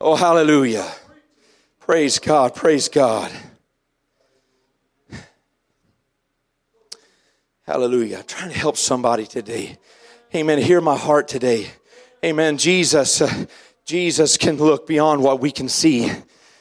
[0.00, 0.86] Oh, hallelujah.
[1.80, 3.32] Praise God, praise God.
[7.66, 8.18] Hallelujah.
[8.18, 9.76] I'm trying to help somebody today.
[10.32, 10.58] Amen.
[10.58, 11.66] Hear my heart today.
[12.24, 12.58] Amen.
[12.58, 13.46] Jesus, uh,
[13.84, 16.12] Jesus can look beyond what we can see.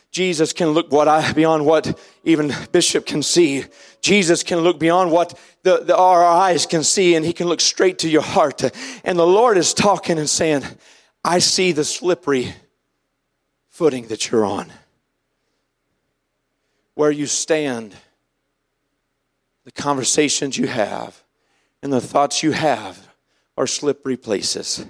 [0.09, 3.65] Jesus can look what I, beyond what even Bishop can see.
[4.01, 7.61] Jesus can look beyond what the, the, our eyes can see, and he can look
[7.61, 8.61] straight to your heart.
[9.03, 10.63] And the Lord is talking and saying,
[11.23, 12.53] I see the slippery
[13.69, 14.71] footing that you're on.
[16.95, 17.95] Where you stand,
[19.63, 21.23] the conversations you have,
[21.81, 23.09] and the thoughts you have
[23.57, 24.85] are slippery places.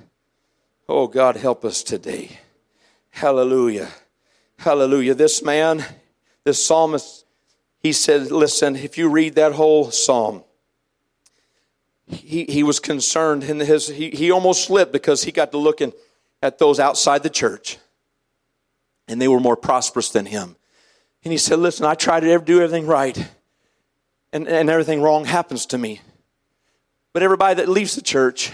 [0.88, 2.40] Oh, God, help us today.
[3.10, 3.90] Hallelujah.
[4.60, 5.16] Hallelujah.
[5.16, 5.84] This man,
[6.44, 7.25] this psalmist,
[7.86, 10.44] he said, Listen, if you read that whole psalm,
[12.08, 15.94] he, he was concerned and his he, he almost slipped because he got to looking
[16.42, 17.78] at those outside the church
[19.08, 20.56] and they were more prosperous than him.
[21.24, 23.18] And he said listen i try to do everything right
[24.34, 26.02] and, and everything wrong happens to me.
[27.14, 28.52] But everybody that leaves the church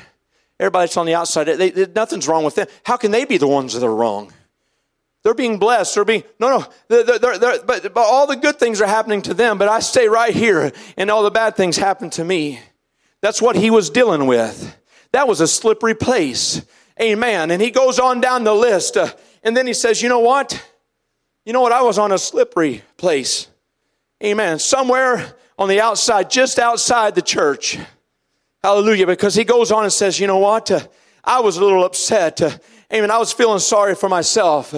[0.59, 2.67] everybody that's on the outside they, they, nothing's wrong with them.
[2.83, 4.33] How can they be the ones that are wrong
[5.23, 5.95] they're being blessed.
[5.95, 9.21] They're being, no, no, they're, they're, they're, but, but all the good things are happening
[9.23, 12.59] to them, but I stay right here and all the bad things happen to me.
[13.21, 14.75] That's what he was dealing with.
[15.11, 16.63] That was a slippery place.
[16.99, 17.51] Amen.
[17.51, 18.97] And he goes on down the list.
[18.97, 19.09] Uh,
[19.43, 20.63] and then he says, You know what?
[21.45, 21.71] You know what?
[21.71, 23.47] I was on a slippery place.
[24.23, 24.59] Amen.
[24.59, 27.77] Somewhere on the outside, just outside the church.
[28.63, 29.07] Hallelujah.
[29.07, 30.71] Because he goes on and says, You know what?
[30.71, 30.81] Uh,
[31.23, 32.41] I was a little upset.
[32.41, 32.51] Uh,
[32.91, 33.11] amen.
[33.11, 34.73] I was feeling sorry for myself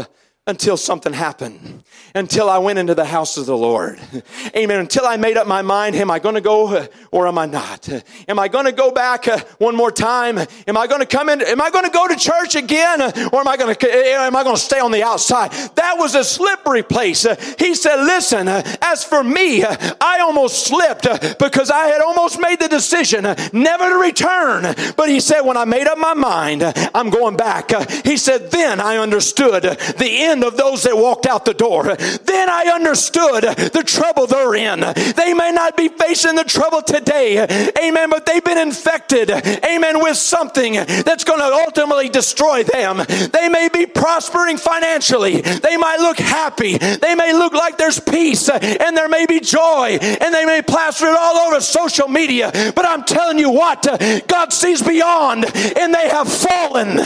[0.46, 3.98] until something happened, until I went into the house of the Lord.
[4.58, 4.78] Amen.
[4.78, 7.46] Until I made up my mind, am I going to go uh, or am I
[7.46, 7.88] not?
[7.88, 10.38] Uh, am I going to go back uh, one more time?
[10.68, 11.42] Am I going to come in?
[11.42, 14.24] Am I going to go to church again uh, or am I going to, uh,
[14.24, 15.52] am I going to stay on the outside?
[15.76, 17.26] That was a slippery place.
[17.58, 21.08] He said, listen, as for me, I almost slipped
[21.40, 24.64] because I had almost made the decision never to return.
[24.98, 27.72] But he said, when I made up my mind, I'm going back.
[28.04, 31.84] He said, then I understood the end end of those that walked out the door.
[31.96, 34.80] Then I understood the trouble they're in.
[35.16, 37.40] They may not be facing the trouble today,
[37.80, 42.98] amen, but they've been infected, amen, with something that's going to ultimately destroy them.
[43.32, 48.50] They may be prospering financially, they might look happy, they may look like there's peace,
[48.50, 52.52] and there may be joy, and they may plaster it all over social media.
[52.76, 53.86] But I'm telling you what,
[54.28, 57.00] God sees beyond, and they have fallen.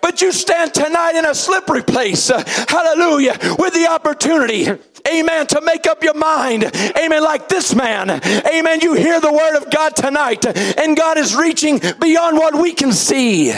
[0.00, 4.68] But you stand tonight in a slippery place, uh, hallelujah, with the opportunity,
[5.08, 6.64] amen, to make up your mind,
[6.96, 8.80] amen, like this man, amen.
[8.80, 12.92] You hear the word of God tonight, and God is reaching beyond what we can
[12.92, 13.52] see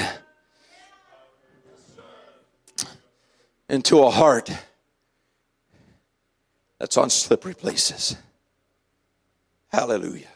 [3.68, 4.50] into a heart
[6.79, 8.16] that's on slippery places.
[9.68, 10.29] Hallelujah.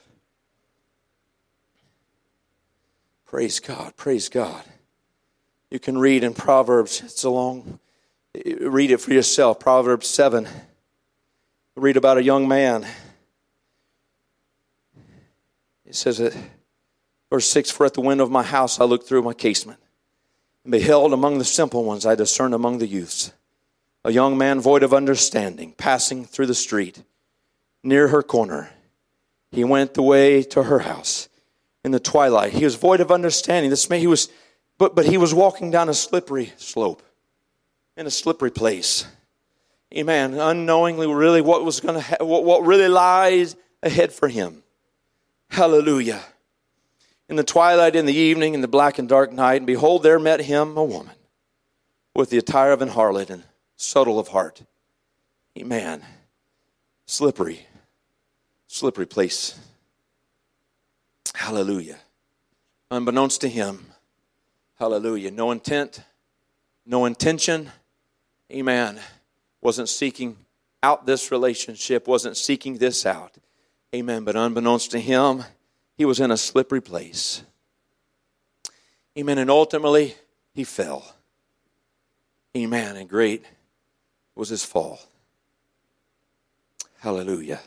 [3.25, 4.65] Praise God, praise God.
[5.71, 7.79] You can read in Proverbs, it's a long,
[8.61, 9.61] read it for yourself.
[9.61, 10.49] Proverbs 7.
[11.77, 12.87] Read about a young man.
[15.87, 16.37] It says it,
[17.31, 19.79] verse 6 For at the window of my house I looked through my casement,
[20.65, 23.33] and beheld among the simple ones I discerned among the youths
[24.05, 27.03] a young man void of understanding, passing through the street.
[27.83, 28.71] Near her corner,
[29.51, 31.29] he went the way to her house
[31.85, 32.53] in the twilight.
[32.53, 33.71] He was void of understanding.
[33.71, 34.29] This man, he was
[34.81, 37.03] but, but he was walking down a slippery slope
[37.99, 39.05] in a slippery place.
[39.95, 40.33] Amen.
[40.33, 44.63] Unknowingly, really, what was going to ha- what, what really lies ahead for him.
[45.51, 46.23] Hallelujah.
[47.29, 50.19] In the twilight, in the evening, in the black and dark night, and behold, there
[50.19, 51.15] met him a woman
[52.15, 53.43] with the attire of an harlot and
[53.77, 54.63] subtle of heart.
[55.59, 56.03] Amen.
[57.05, 57.67] Slippery,
[58.67, 59.61] slippery place.
[61.35, 61.99] Hallelujah.
[62.91, 63.90] Unbeknownst to him,
[64.81, 65.31] Hallelujah.
[65.31, 66.01] No intent,
[66.87, 67.71] no intention.
[68.51, 68.99] Amen.
[69.61, 70.39] Wasn't seeking
[70.83, 73.37] out this relationship, wasn't seeking this out.
[73.95, 74.25] Amen.
[74.25, 75.45] But unbeknownst to him,
[75.99, 77.43] he was in a slippery place.
[79.19, 79.37] Amen.
[79.37, 80.15] And ultimately,
[80.55, 81.15] he fell.
[82.57, 82.97] Amen.
[82.97, 83.45] And great
[84.35, 84.99] was his fall.
[87.01, 87.61] Hallelujah.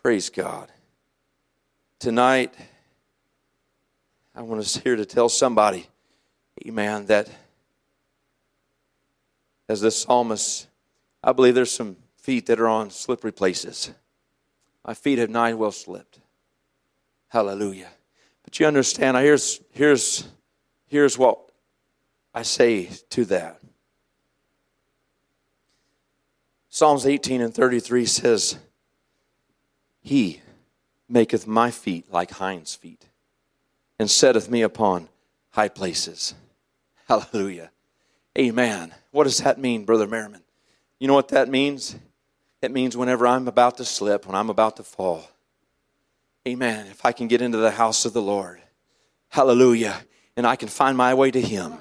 [0.00, 0.70] Praise God.
[1.98, 2.54] Tonight,
[4.38, 5.88] I want us here to tell somebody,
[6.64, 7.28] amen, that
[9.68, 10.68] as the psalmist,
[11.24, 13.90] I believe there's some feet that are on slippery places.
[14.86, 16.20] My feet have nigh well slipped.
[17.26, 17.88] Hallelujah.
[18.44, 20.28] But you understand, here's, here's,
[20.86, 21.50] here's what
[22.32, 23.60] I say to that.
[26.70, 28.56] Psalms 18 and 33 says,
[30.00, 30.40] He
[31.08, 33.07] maketh my feet like hinds' feet
[33.98, 35.08] and setteth me upon
[35.50, 36.34] high places.
[37.06, 37.70] Hallelujah.
[38.38, 38.94] Amen.
[39.10, 40.42] What does that mean, Brother Merriman?
[41.00, 41.96] You know what that means?
[42.60, 45.24] It means whenever I'm about to slip, when I'm about to fall,
[46.46, 48.60] amen, if I can get into the house of the Lord,
[49.28, 49.96] hallelujah,
[50.36, 51.74] and I can find my way to Him,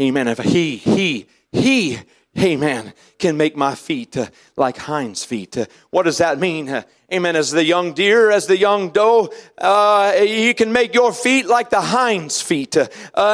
[0.00, 0.28] amen.
[0.28, 1.98] If He, He, He,
[2.38, 5.56] amen, can make my feet uh, like hinds' feet.
[5.56, 6.68] Uh, what does that mean?
[6.68, 7.36] Uh, Amen.
[7.36, 11.68] As the young deer, as the young doe, uh, you can make your feet like
[11.68, 12.74] the hind's feet.
[12.74, 12.88] Uh,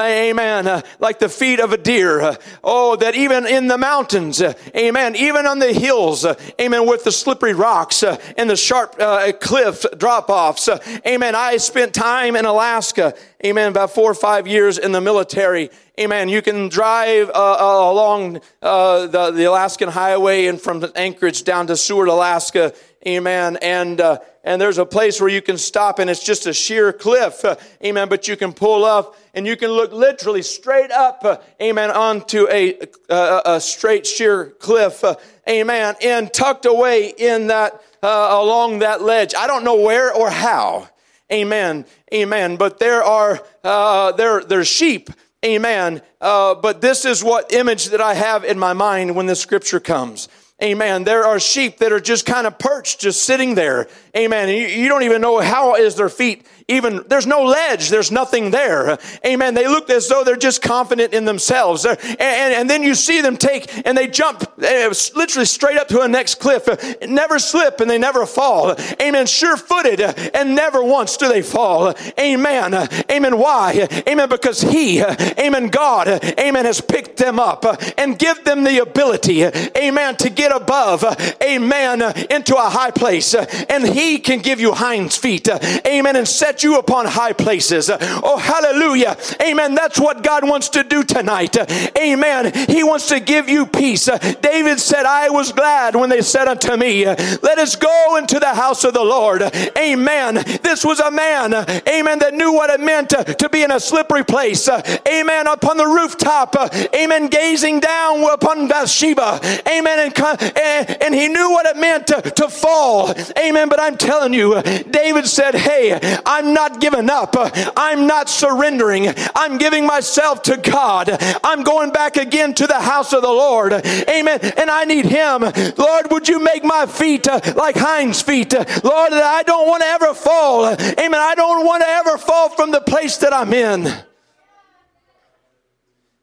[0.04, 0.66] amen.
[0.66, 2.20] Uh, like the feet of a deer.
[2.20, 5.14] Uh, oh, that even in the mountains, uh, amen.
[5.14, 8.98] Even on the hills, uh, amen, with the slippery rocks and the sharp
[9.40, 10.68] cliff drop offs.
[11.06, 11.36] amen.
[11.36, 13.14] I spent time in Alaska,
[13.46, 15.70] amen, about four or five years in the military.
[16.00, 16.28] Amen.
[16.28, 22.72] You can drive along the, the Alaskan highway and from Anchorage down to Seward, Alaska
[23.08, 23.56] Amen.
[23.62, 26.92] And, uh, and there's a place where you can stop and it's just a sheer
[26.92, 27.42] cliff.
[27.42, 28.10] Uh, amen.
[28.10, 31.24] But you can pull up and you can look literally straight up.
[31.24, 31.90] Uh, amen.
[31.90, 35.02] Onto a, a, a straight sheer cliff.
[35.02, 35.14] Uh,
[35.48, 35.94] amen.
[36.02, 39.34] And tucked away in that, uh, along that ledge.
[39.34, 40.90] I don't know where or how.
[41.32, 41.86] Amen.
[42.12, 42.56] Amen.
[42.56, 45.08] But there are, uh, there, there's sheep.
[45.42, 46.02] Amen.
[46.20, 50.28] but this is what image that I have in my mind when the scripture comes.
[50.60, 51.04] Amen.
[51.04, 53.86] There are sheep that are just kind of perched, just sitting there.
[54.16, 54.48] Amen.
[54.48, 57.88] You, you, don't even know how is their feet even, there's no ledge.
[57.88, 58.98] There's nothing there.
[59.24, 59.54] Amen.
[59.54, 61.86] They look as though they're just confident in themselves.
[61.86, 65.88] And, and, and then you see them take and they jump uh, literally straight up
[65.88, 66.68] to a next cliff.
[67.08, 68.76] Never slip and they never fall.
[69.00, 69.26] Amen.
[69.26, 71.94] Sure footed eh, and never once do they fall.
[72.18, 72.74] Amen.
[73.10, 73.38] Amen.
[73.38, 73.88] Why?
[74.06, 74.28] Amen.
[74.28, 77.64] Because He, eh, Amen, God, Amen, has picked them up
[77.96, 81.04] and give them the ability, Amen, to get above,
[81.42, 83.34] Amen, into a high place.
[83.34, 85.48] And He can give you hinds feet.
[85.86, 86.16] Amen.
[86.16, 87.90] And set you upon high places.
[87.90, 89.16] Oh, hallelujah.
[89.42, 89.74] Amen.
[89.74, 91.56] That's what God wants to do tonight.
[91.96, 92.52] Amen.
[92.68, 94.08] He wants to give you peace.
[94.40, 98.54] David said, I was glad when they said unto me, Let us go into the
[98.54, 99.42] house of the Lord.
[99.76, 100.34] Amen.
[100.62, 104.24] This was a man, amen, that knew what it meant to, be in a slippery
[104.24, 104.68] place.
[104.68, 105.46] Amen.
[105.46, 106.54] Upon the rooftop.
[106.94, 107.28] Amen.
[107.28, 109.40] Gazing down upon Bathsheba.
[109.66, 109.98] Amen.
[109.98, 113.14] And, and, and he knew what it meant to, to fall.
[113.38, 113.68] Amen.
[113.68, 117.34] But I'm telling you, David said, Hey, I'm I'm not giving up.
[117.76, 119.08] I'm not surrendering.
[119.36, 121.10] I'm giving myself to God.
[121.44, 123.72] I'm going back again to the house of the Lord.
[123.74, 124.40] Amen.
[124.56, 125.42] And I need Him.
[125.76, 128.54] Lord, would you make my feet uh, like hinds' feet?
[128.54, 130.64] Lord, that I don't want to ever fall.
[130.66, 131.20] Amen.
[131.20, 133.86] I don't want to ever fall from the place that I'm in.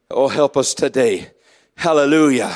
[0.09, 1.29] Oh, help us today.
[1.75, 2.51] Hallelujah.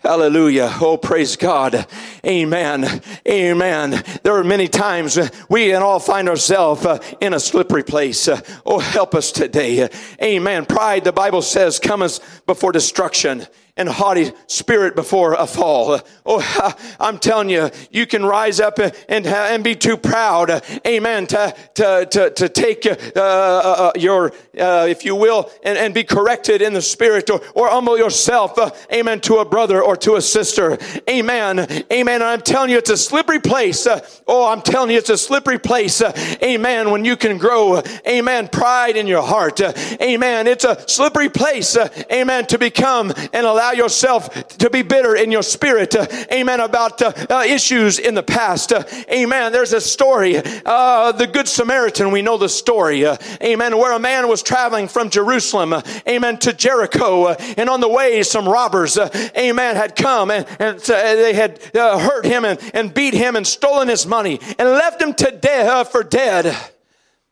[0.00, 0.74] Hallelujah.
[0.80, 1.86] Oh, praise God.
[2.24, 3.02] Amen.
[3.28, 4.02] Amen.
[4.22, 5.18] There are many times
[5.50, 8.26] we and all find ourselves uh, in a slippery place.
[8.26, 9.90] Uh, oh, help us today.
[10.22, 10.64] Amen.
[10.64, 16.00] Pride, the Bible says, cometh before destruction and haughty spirit before a fall.
[16.26, 21.54] Oh, I'm telling you, you can rise up and, and be too proud, amen, to,
[21.74, 26.04] to, to, to take uh, uh, uh, your, uh, if you will, and, and be
[26.04, 30.16] corrected in the spirit or, or humble yourself, uh, amen, to a brother or to
[30.16, 30.78] a sister.
[31.08, 31.60] Amen.
[31.92, 32.14] Amen.
[32.14, 33.86] And I'm telling you, it's a slippery place.
[33.86, 36.02] Uh, oh, I'm telling you, it's a slippery place.
[36.42, 36.90] amen.
[36.90, 39.60] When you can grow, amen, pride in your heart.
[40.00, 40.46] amen.
[40.46, 41.76] It's a slippery place,
[42.10, 47.02] amen, to become allow allow yourself to be bitter in your spirit, uh, amen, about
[47.02, 48.72] uh, uh, issues in the past.
[48.72, 49.52] Uh, amen.
[49.52, 53.04] There's a story, uh, the Good Samaritan, we know the story,
[53.42, 55.74] amen, where a man was traveling from Jerusalem,
[56.08, 58.96] amen, to Jericho, and on the way, some robbers,
[59.36, 63.88] amen, had come and, and they had hurt him and, and beat him and stolen
[63.88, 66.56] his money and left him to death for dead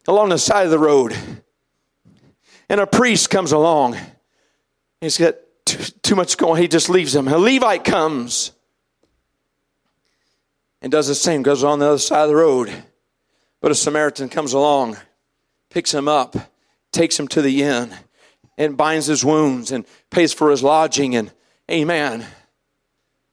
[0.06, 1.16] along the side of the road.
[2.68, 3.96] And a priest comes along.
[5.00, 5.36] He's got
[5.68, 6.60] too, too much going.
[6.60, 7.28] He just leaves them.
[7.28, 8.52] A Levite comes
[10.80, 12.72] and does the same, goes on the other side of the road.
[13.60, 14.96] But a Samaritan comes along,
[15.70, 16.36] picks him up,
[16.92, 17.94] takes him to the inn,
[18.56, 21.16] and binds his wounds and pays for his lodging.
[21.16, 21.32] And
[21.70, 22.24] amen.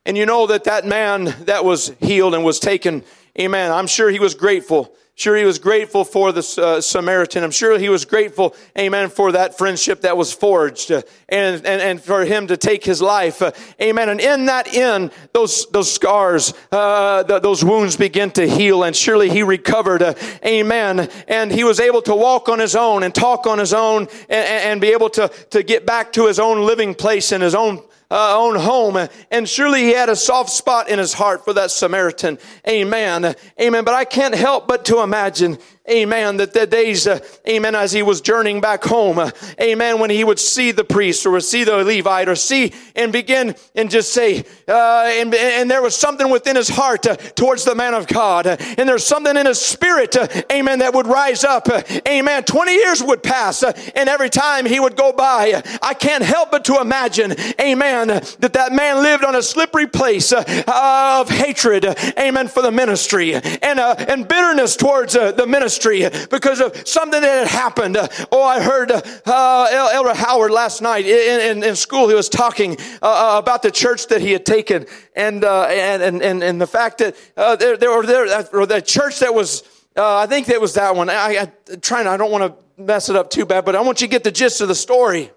[0.05, 3.03] And you know that that man that was healed and was taken,
[3.39, 7.41] amen, I'm sure he was grateful Sure, he was grateful for the uh, Samaritan.
[7.41, 11.81] I'm sure he was grateful, amen, for that friendship that was forged uh, and, and,
[11.81, 13.41] and for him to take his life.
[13.41, 13.51] Uh,
[13.81, 14.09] amen.
[14.09, 19.29] And in that inn, those, those scars, uh, those wounds begin to heal and surely
[19.29, 20.01] he recovered.
[20.01, 21.09] Uh, amen.
[21.29, 24.47] And he was able to walk on his own and talk on his own and,
[24.47, 27.81] and be able to, to get back to his own living place in his own
[28.09, 29.07] uh, own home.
[29.31, 32.37] And surely he had a soft spot in his heart for that Samaritan.
[32.67, 33.35] Amen.
[33.59, 33.83] Amen.
[33.83, 35.57] But I can't help but to imagine
[35.89, 39.29] amen, that the days, uh, amen, as he was journeying back home, uh,
[39.61, 43.55] amen, when he would see the priest or see the Levite or see and begin
[43.75, 47.75] and just say, uh, and, and there was something within his heart uh, towards the
[47.75, 48.47] man of God.
[48.47, 51.67] Uh, and there's something in his spirit, uh, amen, that would rise up.
[52.07, 52.43] amen.
[52.43, 56.65] 20 years would pass, and every time he would go by, I can't help but
[56.65, 61.85] to imagine, amen, that that man lived on a slippery place of hatred,
[62.17, 67.39] amen, for the ministry and, and bitterness towards the ministry ministry because of something that
[67.39, 67.97] had happened.
[68.31, 72.07] Oh, I heard uh, Elder Howard last night in, in, in school.
[72.07, 76.21] He was talking uh, uh, about the church that he had taken and, uh, and,
[76.21, 79.63] and, and, the fact that uh, there, there, were there, or the church that was,
[79.95, 81.09] uh, I think that was that one.
[81.09, 84.01] I, I trying, I don't want to mess it up too bad, but I want
[84.01, 85.31] you to get the gist of the story.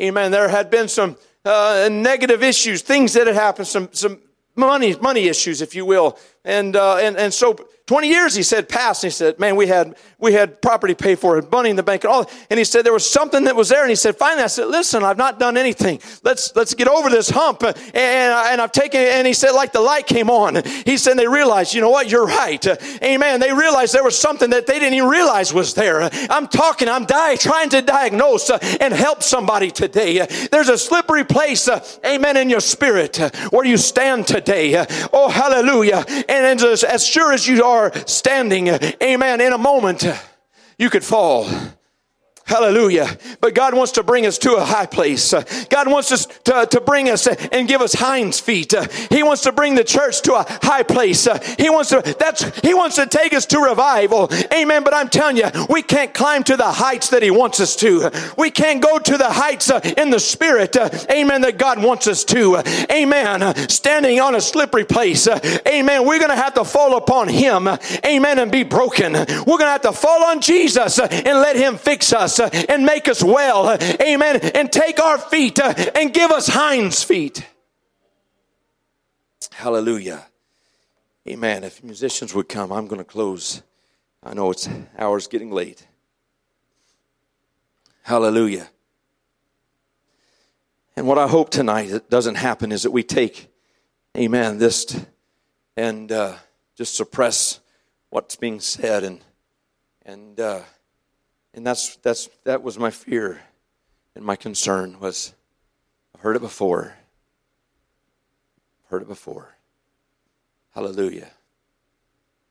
[0.00, 0.30] Amen.
[0.30, 4.20] There had been some negative issues, things that had happened, some, some
[4.56, 6.18] money, money issues, if you will.
[6.44, 7.56] And, and, and so
[7.90, 9.02] 20 years, he said, passed.
[9.02, 11.82] And he said, man, we had, we had property paid for and money in the
[11.82, 12.30] bank and all.
[12.48, 13.82] And he said, there was something that was there.
[13.82, 15.98] And he said, finally, I said, listen, I've not done anything.
[16.22, 17.64] Let's, let's get over this hump.
[17.64, 20.62] And, and I've taken, and he said, like the light came on.
[20.86, 22.08] He said, they realized, you know what?
[22.08, 22.64] You're right.
[23.02, 23.40] Amen.
[23.40, 26.08] They realized there was something that they didn't even realize was there.
[26.30, 30.24] I'm talking, I'm dying, trying to diagnose and help somebody today.
[30.52, 31.68] There's a slippery place,
[32.06, 33.16] amen, in your spirit
[33.50, 34.86] where you stand today.
[35.12, 36.04] Oh, hallelujah.
[36.28, 38.68] And as, as sure as you are are standing,
[39.02, 40.04] amen, in a moment,
[40.78, 41.48] you could fall.
[42.50, 43.16] Hallelujah.
[43.40, 45.32] But God wants to bring us to a high place.
[45.68, 48.74] God wants us to, to bring us and give us hinds feet.
[49.08, 51.28] He wants to bring the church to a high place.
[51.60, 54.28] He wants to, that's, he wants to take us to revival.
[54.52, 54.82] Amen.
[54.82, 58.10] But I'm telling you, we can't climb to the heights that he wants us to.
[58.36, 60.76] We can't go to the heights uh, in the spirit.
[60.76, 61.42] Uh, amen.
[61.42, 62.60] That God wants us to.
[62.90, 63.68] Amen.
[63.68, 65.28] Standing on a slippery place.
[65.28, 66.04] Amen.
[66.04, 67.68] We're going to have to fall upon him.
[68.04, 68.40] Amen.
[68.40, 69.12] And be broken.
[69.12, 73.08] We're going to have to fall on Jesus and let him fix us and make
[73.08, 73.76] us well.
[74.00, 74.36] Amen.
[74.54, 77.46] And take our feet and give us hinds feet.
[79.52, 80.26] Hallelujah.
[81.28, 81.64] Amen.
[81.64, 83.62] If musicians would come, I'm going to close.
[84.22, 84.68] I know it's
[84.98, 85.86] hours getting late.
[88.02, 88.70] Hallelujah.
[90.96, 93.50] And what I hope tonight it doesn't happen is that we take,
[94.16, 94.98] amen, this
[95.76, 96.36] and uh,
[96.76, 97.60] just suppress
[98.10, 99.20] what's being said and
[100.04, 100.60] and uh,
[101.54, 103.40] and that's, that's, that was my fear
[104.14, 105.34] and my concern was
[106.14, 106.94] I've heard it before.
[108.84, 109.56] I've heard it before.
[110.74, 111.30] Hallelujah.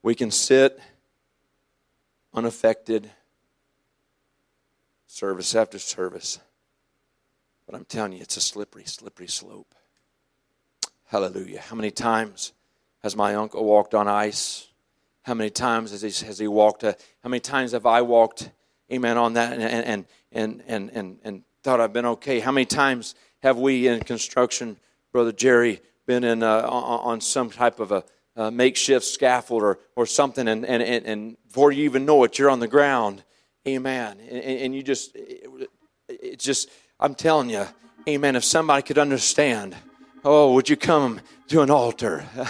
[0.02, 0.80] We can sit
[2.34, 3.10] unaffected
[5.08, 6.40] service after service.
[7.66, 9.76] But I'm telling you, it's a slippery, slippery slope.
[11.06, 11.62] Hallelujah.
[11.62, 12.54] How many times
[13.04, 14.68] has my uncle walked on ice?
[15.24, 16.84] How many times has he, has he walked?
[16.84, 16.94] Uh,
[17.24, 18.50] how many times have I walked
[18.92, 22.40] amen, on that and, and, and, and, and, thought I've been okay.
[22.40, 24.78] How many times have we in construction,
[25.12, 28.06] Brother Jerry, been in uh, on some type of a
[28.38, 32.40] uh, makeshift scaffold or, or something, and, and, and, and before you even know it,
[32.40, 33.24] you're on the ground.
[33.68, 34.20] Amen.
[34.22, 35.70] And, and you just, it,
[36.08, 36.70] it's just,
[37.00, 37.66] I'm telling you,
[38.08, 38.38] amen.
[38.38, 39.76] If somebody could understand,
[40.24, 41.20] oh, would you come
[41.50, 42.26] to an altar?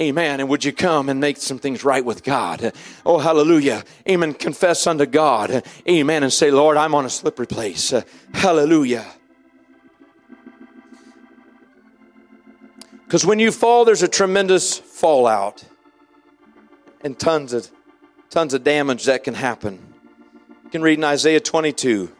[0.00, 0.40] Amen.
[0.40, 2.72] And would you come and make some things right with God?
[3.04, 3.84] Oh, hallelujah.
[4.08, 4.34] Amen.
[4.34, 5.64] Confess unto God.
[5.88, 6.22] Amen.
[6.22, 7.92] And say, Lord, I'm on a slippery place.
[8.32, 9.06] Hallelujah.
[13.04, 15.64] Because when you fall, there's a tremendous fallout
[17.02, 17.70] and tons of
[18.30, 19.78] tons of damage that can happen.
[20.64, 22.10] You can read in Isaiah 22.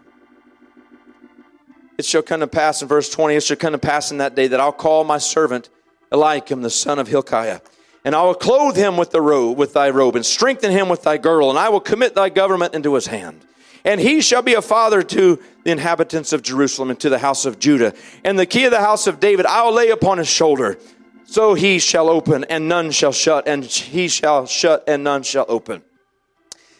[1.97, 4.35] It shall come to pass in verse 20, it shall come to pass in that
[4.35, 5.70] day that I'll call my servant
[6.13, 7.61] Eliakim, the son of Hilkiah.
[8.05, 11.03] And I will clothe him with the robe, with thy robe, and strengthen him with
[11.03, 13.45] thy girdle, and I will commit thy government into his hand.
[13.85, 17.45] And he shall be a father to the inhabitants of Jerusalem and to the house
[17.45, 17.95] of Judah.
[18.25, 20.79] And the key of the house of David I will lay upon his shoulder.
[21.25, 25.47] So he shall open, and none shall shut, and he shall shut, and none shall
[25.49, 25.83] open.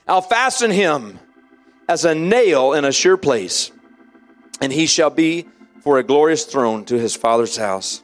[0.07, 1.19] I'll fasten him
[1.89, 3.71] as a nail in a sure place,
[4.61, 5.47] and he shall be
[5.83, 8.03] for a glorious throne to his father's house.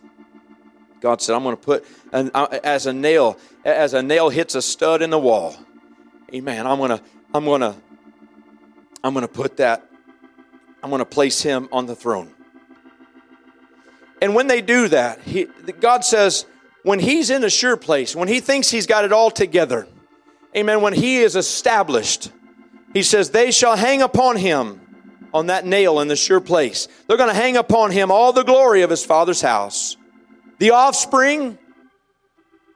[1.01, 4.55] God said, I'm going to put an, uh, as a nail, as a nail hits
[4.55, 5.57] a stud in the wall.
[6.35, 6.67] Amen.
[6.67, 7.01] I'm going to,
[7.33, 7.75] I'm going to,
[9.03, 9.87] I'm going to put that,
[10.83, 12.33] I'm going to place him on the throne.
[14.21, 15.47] And when they do that, he,
[15.81, 16.47] God says,
[16.83, 19.87] when he's in a sure place, when he thinks he's got it all together,
[20.57, 22.33] amen, when he is established,
[22.93, 24.81] he says, they shall hang upon him
[25.33, 26.89] on that nail in the sure place.
[27.07, 29.98] They're going to hang upon him all the glory of his father's house
[30.59, 31.59] the offspring.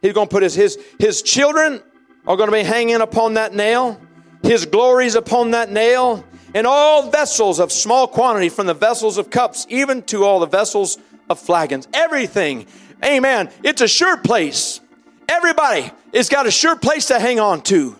[0.00, 1.82] He's going to put his, his, his children
[2.26, 4.00] are going to be hanging upon that nail.
[4.42, 6.24] his glories upon that nail,
[6.54, 10.46] and all vessels of small quantity, from the vessels of cups, even to all the
[10.46, 10.98] vessels
[11.30, 11.88] of flagons.
[11.94, 12.66] Everything.
[13.04, 13.50] Amen.
[13.62, 14.80] It's a sure place.
[15.28, 17.96] Everybody has got a sure place to hang on to.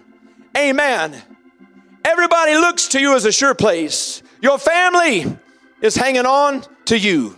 [0.56, 1.14] Amen.
[2.04, 4.22] Everybody looks to you as a sure place.
[4.40, 5.24] Your family
[5.80, 7.36] is hanging on to you.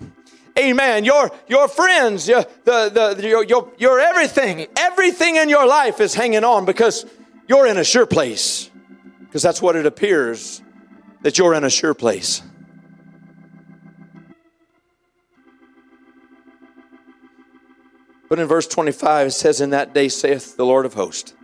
[0.59, 1.05] Amen.
[1.05, 6.15] Your your friends, your, the, the, your, your, your everything, everything in your life is
[6.15, 7.05] hanging on because
[7.49, 8.71] you're in a sure place.
[9.21, 10.63] Because that's what it appears
[11.23, 12.43] that you're in a sure place.
[18.29, 21.35] But in verse 25, it says, In that day saith the Lord of hosts,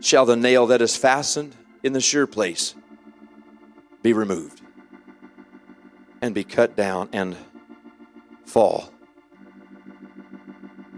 [0.00, 2.74] shall the nail that is fastened in the sure place
[4.02, 4.60] be removed
[6.20, 7.36] and be cut down and
[8.50, 8.90] fall.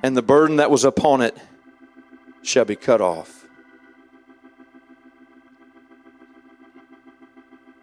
[0.03, 1.37] And the burden that was upon it
[2.43, 3.47] shall be cut off.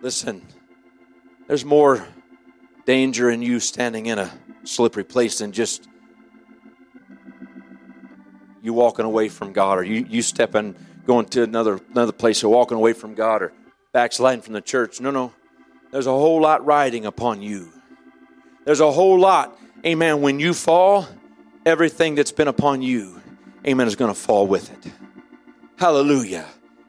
[0.01, 0.41] Listen,
[1.47, 2.05] there's more
[2.85, 4.31] danger in you standing in a
[4.63, 5.87] slippery place than just
[8.61, 12.49] you walking away from God or you, you stepping, going to another, another place or
[12.49, 13.53] walking away from God or
[13.91, 14.99] backsliding from the church.
[14.99, 15.33] No, no.
[15.91, 17.73] There's a whole lot riding upon you.
[18.65, 20.21] There's a whole lot, amen.
[20.21, 21.07] When you fall,
[21.65, 23.21] everything that's been upon you,
[23.65, 24.91] amen, is going to fall with it.
[25.77, 26.45] Hallelujah.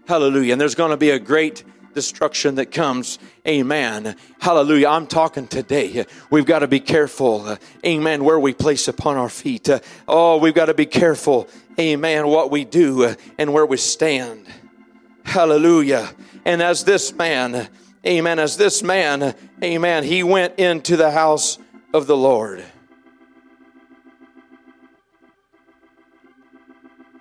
[0.07, 0.53] Hallelujah.
[0.53, 1.63] And there's going to be a great
[1.95, 3.19] destruction that comes.
[3.47, 4.17] Amen.
[4.41, 4.89] Hallelujah.
[4.89, 6.07] I'm talking today.
[6.31, 7.57] We've got to be careful.
[7.85, 8.25] Amen.
[8.25, 9.69] Where we place upon our feet.
[10.09, 11.49] Oh, we've got to be careful.
[11.79, 12.27] Amen.
[12.27, 14.47] What we do and where we stand.
[15.25, 16.11] Hallelujah.
[16.45, 17.69] And as this man,
[18.07, 21.59] amen, as this man, amen, he went into the house
[21.93, 22.65] of the Lord.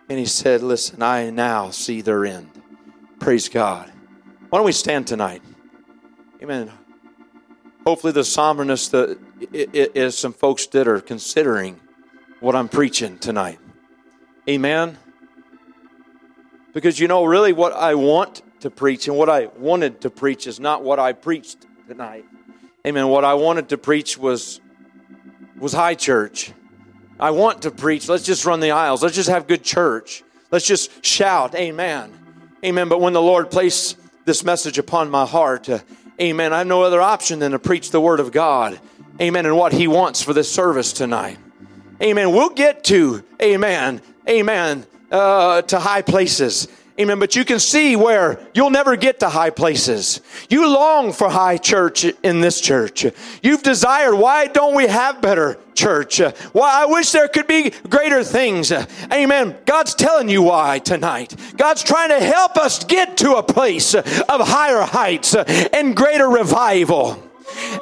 [0.09, 2.49] And he said, Listen, I now see their end.
[3.19, 3.91] Praise God.
[4.49, 5.43] Why don't we stand tonight?
[6.41, 6.71] Amen.
[7.85, 9.19] Hopefully, the somberness that
[9.51, 11.79] is some folks that are considering
[12.39, 13.59] what I'm preaching tonight.
[14.49, 14.97] Amen.
[16.73, 20.47] Because you know, really, what I want to preach and what I wanted to preach
[20.47, 22.25] is not what I preached tonight.
[22.85, 23.07] Amen.
[23.07, 24.59] What I wanted to preach was
[25.57, 26.53] was high church.
[27.19, 28.07] I want to preach.
[28.07, 29.03] Let's just run the aisles.
[29.03, 30.23] Let's just have good church.
[30.51, 32.13] Let's just shout, Amen.
[32.63, 32.89] Amen.
[32.89, 33.97] But when the Lord placed
[34.29, 35.67] this message upon my heart.
[35.67, 35.79] Uh,
[36.21, 36.53] amen.
[36.53, 38.79] I have no other option than to preach the Word of God.
[39.19, 39.45] Amen.
[39.47, 41.39] And what He wants for this service tonight.
[42.01, 42.31] Amen.
[42.31, 46.67] We'll get to, amen, amen, uh, to high places.
[46.99, 47.17] Amen.
[47.17, 50.19] But you can see where you'll never get to high places.
[50.49, 53.05] You long for high church in this church.
[53.41, 56.19] You've desired, why don't we have better church?
[56.51, 58.73] Why I wish there could be greater things.
[59.13, 59.55] Amen.
[59.65, 61.33] God's telling you why tonight.
[61.55, 67.28] God's trying to help us get to a place of higher heights and greater revival.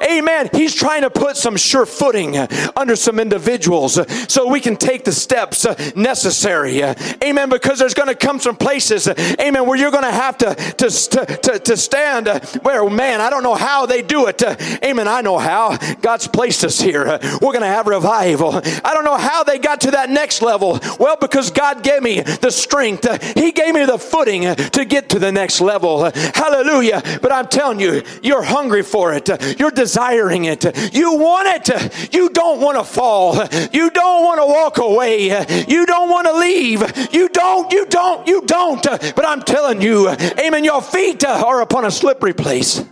[0.02, 0.48] Amen.
[0.52, 2.36] He's trying to put some sure footing
[2.76, 3.98] under some individuals
[4.32, 5.66] so we can take the steps
[5.96, 6.82] necessary.
[6.82, 7.48] Amen.
[7.48, 10.90] Because there's going to come some places, amen, where you're going to have to, to,
[10.90, 12.28] to, to stand
[12.62, 14.42] where, man, I don't know how they do it.
[14.84, 15.08] Amen.
[15.08, 15.76] I know how.
[16.00, 17.04] God's placed us here.
[17.04, 18.54] We're going to have revival.
[18.54, 20.78] I don't know how they got to that next level.
[20.98, 25.18] Well, because God gave me the strength, He gave me the footing to get to
[25.18, 26.10] the next level.
[26.12, 27.02] Hallelujah.
[27.22, 29.28] But I'm telling you, you're hungry for it.
[29.58, 30.64] You're desiring it.
[30.94, 32.14] You want it.
[32.14, 33.36] You don't want to fall.
[33.72, 35.26] You don't want to walk away.
[35.68, 37.12] You don't want to leave.
[37.12, 38.82] You don't, you don't, you don't.
[38.82, 42.84] But I'm telling you, amen, your feet are upon a slippery place.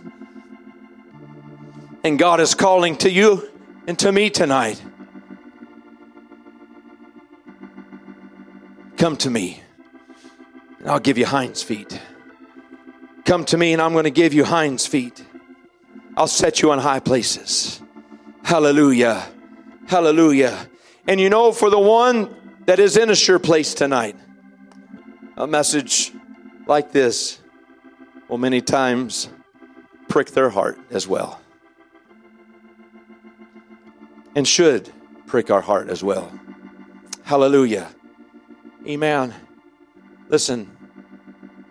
[2.03, 3.49] And God is calling to you
[3.87, 4.81] and to me tonight.
[8.97, 9.61] Come to me,
[10.79, 12.01] and I'll give you hinds feet.
[13.25, 15.23] Come to me, and I'm going to give you hinds feet.
[16.17, 17.79] I'll set you on high places.
[18.43, 19.23] Hallelujah.
[19.87, 20.67] Hallelujah.
[21.07, 24.15] And you know, for the one that is in a sure place tonight,
[25.37, 26.11] a message
[26.65, 27.39] like this
[28.29, 29.29] will many times
[30.09, 31.39] prick their heart as well.
[34.35, 34.91] And should
[35.27, 36.31] prick our heart as well.
[37.25, 37.89] Hallelujah.
[38.87, 39.35] Amen.
[40.29, 40.75] Listen,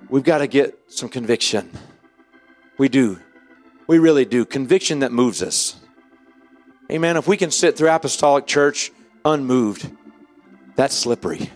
[0.08, 1.68] we've got to get some conviction.
[2.78, 3.18] We do.
[3.86, 4.44] We really do.
[4.44, 5.76] Conviction that moves us.
[6.90, 7.16] Amen.
[7.16, 8.92] If we can sit through apostolic church
[9.24, 9.90] unmoved,
[10.76, 11.50] that's slippery.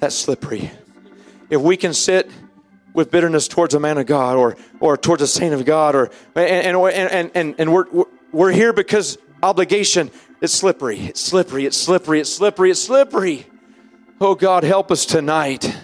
[0.00, 0.70] That's slippery.
[1.50, 2.30] If we can sit
[2.92, 6.10] with bitterness towards a man of God or or towards a saint of God or
[6.34, 7.86] and and and and, and we're
[8.32, 10.10] we're here because obligation
[10.40, 11.00] it's slippery.
[11.00, 11.66] It's slippery.
[11.66, 12.20] It's slippery.
[12.20, 12.70] It's slippery.
[12.70, 13.46] It's slippery.
[14.20, 15.76] Oh God, help us tonight.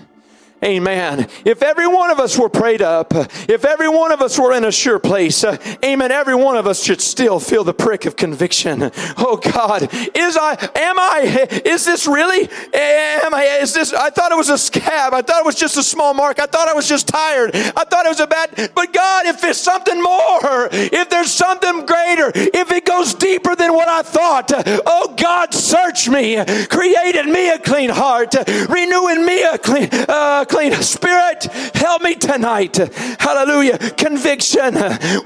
[0.64, 1.28] Amen.
[1.44, 3.12] If every one of us were prayed up,
[3.50, 6.66] if every one of us were in a sure place, uh, amen, every one of
[6.66, 8.90] us should still feel the prick of conviction.
[9.18, 14.32] Oh God, is I, am I, is this really, am I, is this, I thought
[14.32, 15.12] it was a scab.
[15.12, 16.40] I thought it was just a small mark.
[16.40, 17.54] I thought I was just tired.
[17.54, 21.84] I thought it was a bad, but God, if it's something more, if there's something
[21.84, 24.50] greater, if it goes deeper than what I thought,
[24.86, 28.34] oh God, search me, created me a clean heart,
[28.70, 31.44] renewing me a clean, uh, clean spirit.
[31.74, 32.76] Help me tonight.
[33.18, 33.76] Hallelujah.
[33.78, 34.74] Conviction.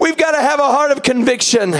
[0.00, 1.74] We've got to have a heart of conviction.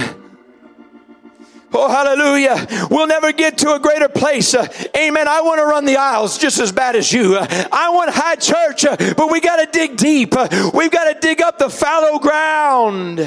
[1.71, 2.87] Oh, hallelujah.
[2.91, 4.53] We'll never get to a greater place.
[4.53, 5.27] Uh, amen.
[5.27, 7.37] I want to run the aisles just as bad as you.
[7.37, 10.35] Uh, I want high church, uh, but we got to dig deep.
[10.35, 13.19] Uh, we've got to dig up the fallow ground.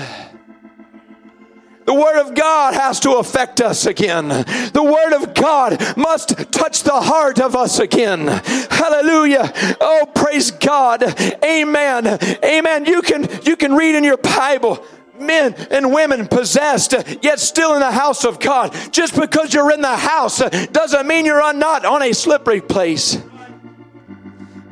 [1.84, 4.28] The Word of God has to affect us again.
[4.28, 8.26] The Word of God must touch the heart of us again.
[8.26, 9.52] Hallelujah.
[9.80, 11.02] Oh, praise God.
[11.44, 12.18] Amen.
[12.44, 12.84] Amen.
[12.84, 14.84] You can, you can read in your Bible
[15.18, 18.74] men and women possessed, yet still in the house of God.
[18.90, 23.18] Just because you're in the house doesn't mean you're not on a slippery place.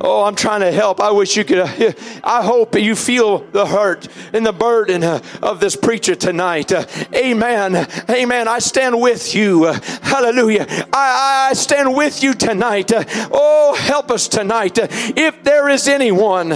[0.02, 0.98] Oh, I'm trying to help.
[0.98, 1.58] I wish you could.
[1.58, 1.92] Uh,
[2.24, 6.72] I hope you feel the hurt and the burden uh, of this preacher tonight.
[6.72, 7.86] Uh, amen.
[8.08, 8.48] Amen.
[8.48, 9.64] I stand with you.
[9.64, 10.66] Hallelujah.
[10.90, 12.92] I, I stand with you tonight.
[13.30, 14.78] Oh, help us tonight.
[14.78, 16.48] If there is anyone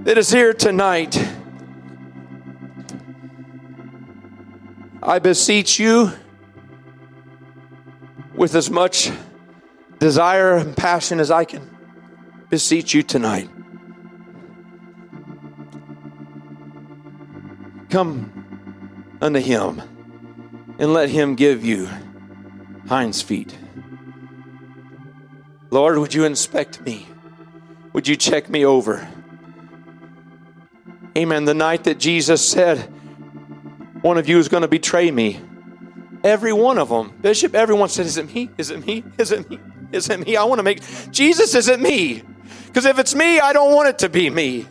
[0.00, 1.18] that is here tonight,
[5.02, 6.12] I beseech you
[8.32, 9.10] with as much
[9.98, 11.75] desire and passion as I can
[12.48, 13.50] beseech you tonight.
[17.88, 19.82] Come unto him
[20.78, 21.88] and let him give you
[22.88, 23.56] hinds feet.
[25.70, 27.06] Lord, would you inspect me?
[27.92, 29.08] Would you check me over?
[31.16, 31.44] Amen.
[31.44, 32.78] The night that Jesus said,
[34.02, 35.40] One of you is going to betray me.
[36.22, 38.50] Every one of them, Bishop, everyone said, Is it me?
[38.58, 39.04] Is it me?
[39.16, 39.58] Is it me?
[39.92, 40.36] Is it me?
[40.36, 42.22] I want to make Jesus, is it me?
[42.66, 44.66] Because if it's me, I don't want it to be me.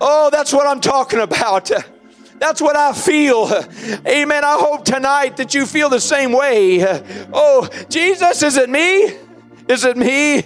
[0.00, 1.70] Oh, that's what I'm talking about.
[2.38, 3.50] That's what I feel.
[4.06, 4.44] Amen.
[4.44, 6.82] I hope tonight that you feel the same way.
[7.32, 9.16] Oh, Jesus, is it me?
[9.68, 10.42] Is it me?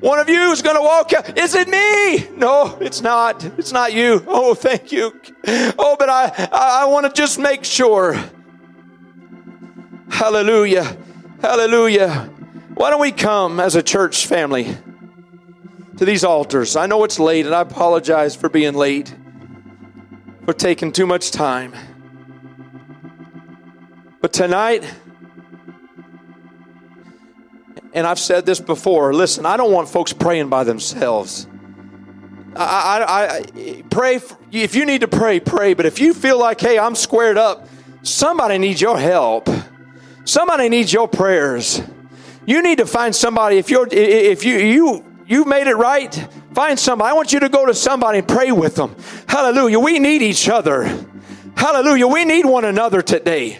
[0.00, 1.38] One of you is going to walk out.
[1.38, 2.28] Is it me?
[2.36, 3.44] No, it's not.
[3.58, 4.24] It's not you.
[4.26, 5.12] Oh, thank you.
[5.78, 8.16] Oh, but I, I, I want to just make sure.
[10.10, 10.96] Hallelujah.
[11.40, 12.30] Hallelujah.
[12.76, 14.76] Why don't we come as a church family
[15.96, 16.76] to these altars?
[16.76, 19.14] I know it's late and I apologize for being late,
[20.44, 21.72] for taking too much time.
[24.20, 24.84] But tonight,
[27.94, 31.46] and I've said this before listen, I don't want folks praying by themselves.
[32.54, 35.72] I, I, I pray for, if you need to pray, pray.
[35.72, 37.68] But if you feel like, hey, I'm squared up,
[38.02, 39.48] somebody needs your help.
[40.26, 41.80] Somebody needs your prayers.
[42.46, 43.58] You need to find somebody.
[43.58, 46.14] If you're, if you, you, you made it right,
[46.54, 47.10] find somebody.
[47.10, 48.94] I want you to go to somebody and pray with them.
[49.28, 49.80] Hallelujah.
[49.80, 50.84] We need each other.
[51.56, 52.06] Hallelujah.
[52.06, 53.58] We need one another today.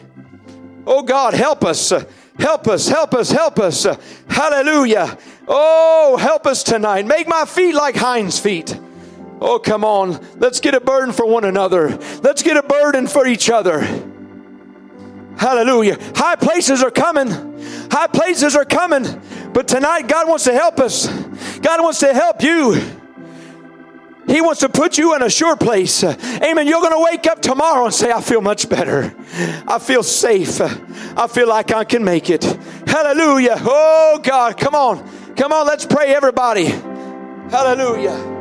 [0.87, 1.93] Oh God, help us.
[2.39, 3.87] Help us, help us, help us.
[4.29, 5.19] Hallelujah.
[5.49, 7.07] Oh, help us tonight.
[7.07, 8.79] Make my feet like hinds' feet.
[9.41, 10.25] Oh, come on.
[10.39, 11.97] Let's get a burden for one another.
[12.23, 13.81] Let's get a burden for each other.
[15.37, 15.99] Hallelujah.
[16.15, 17.29] High places are coming.
[17.91, 19.05] High places are coming.
[19.53, 21.07] But tonight, God wants to help us.
[21.59, 22.81] God wants to help you.
[24.27, 26.03] He wants to put you in a sure place.
[26.03, 26.67] Amen.
[26.67, 29.15] You're going to wake up tomorrow and say, I feel much better.
[29.69, 30.61] I feel safe.
[30.61, 32.43] I feel like I can make it.
[32.87, 33.57] Hallelujah.
[33.61, 34.57] Oh, God.
[34.59, 35.09] Come on.
[35.37, 35.67] Come on.
[35.67, 36.67] Let's pray, everybody.
[37.51, 38.35] Hallelujah.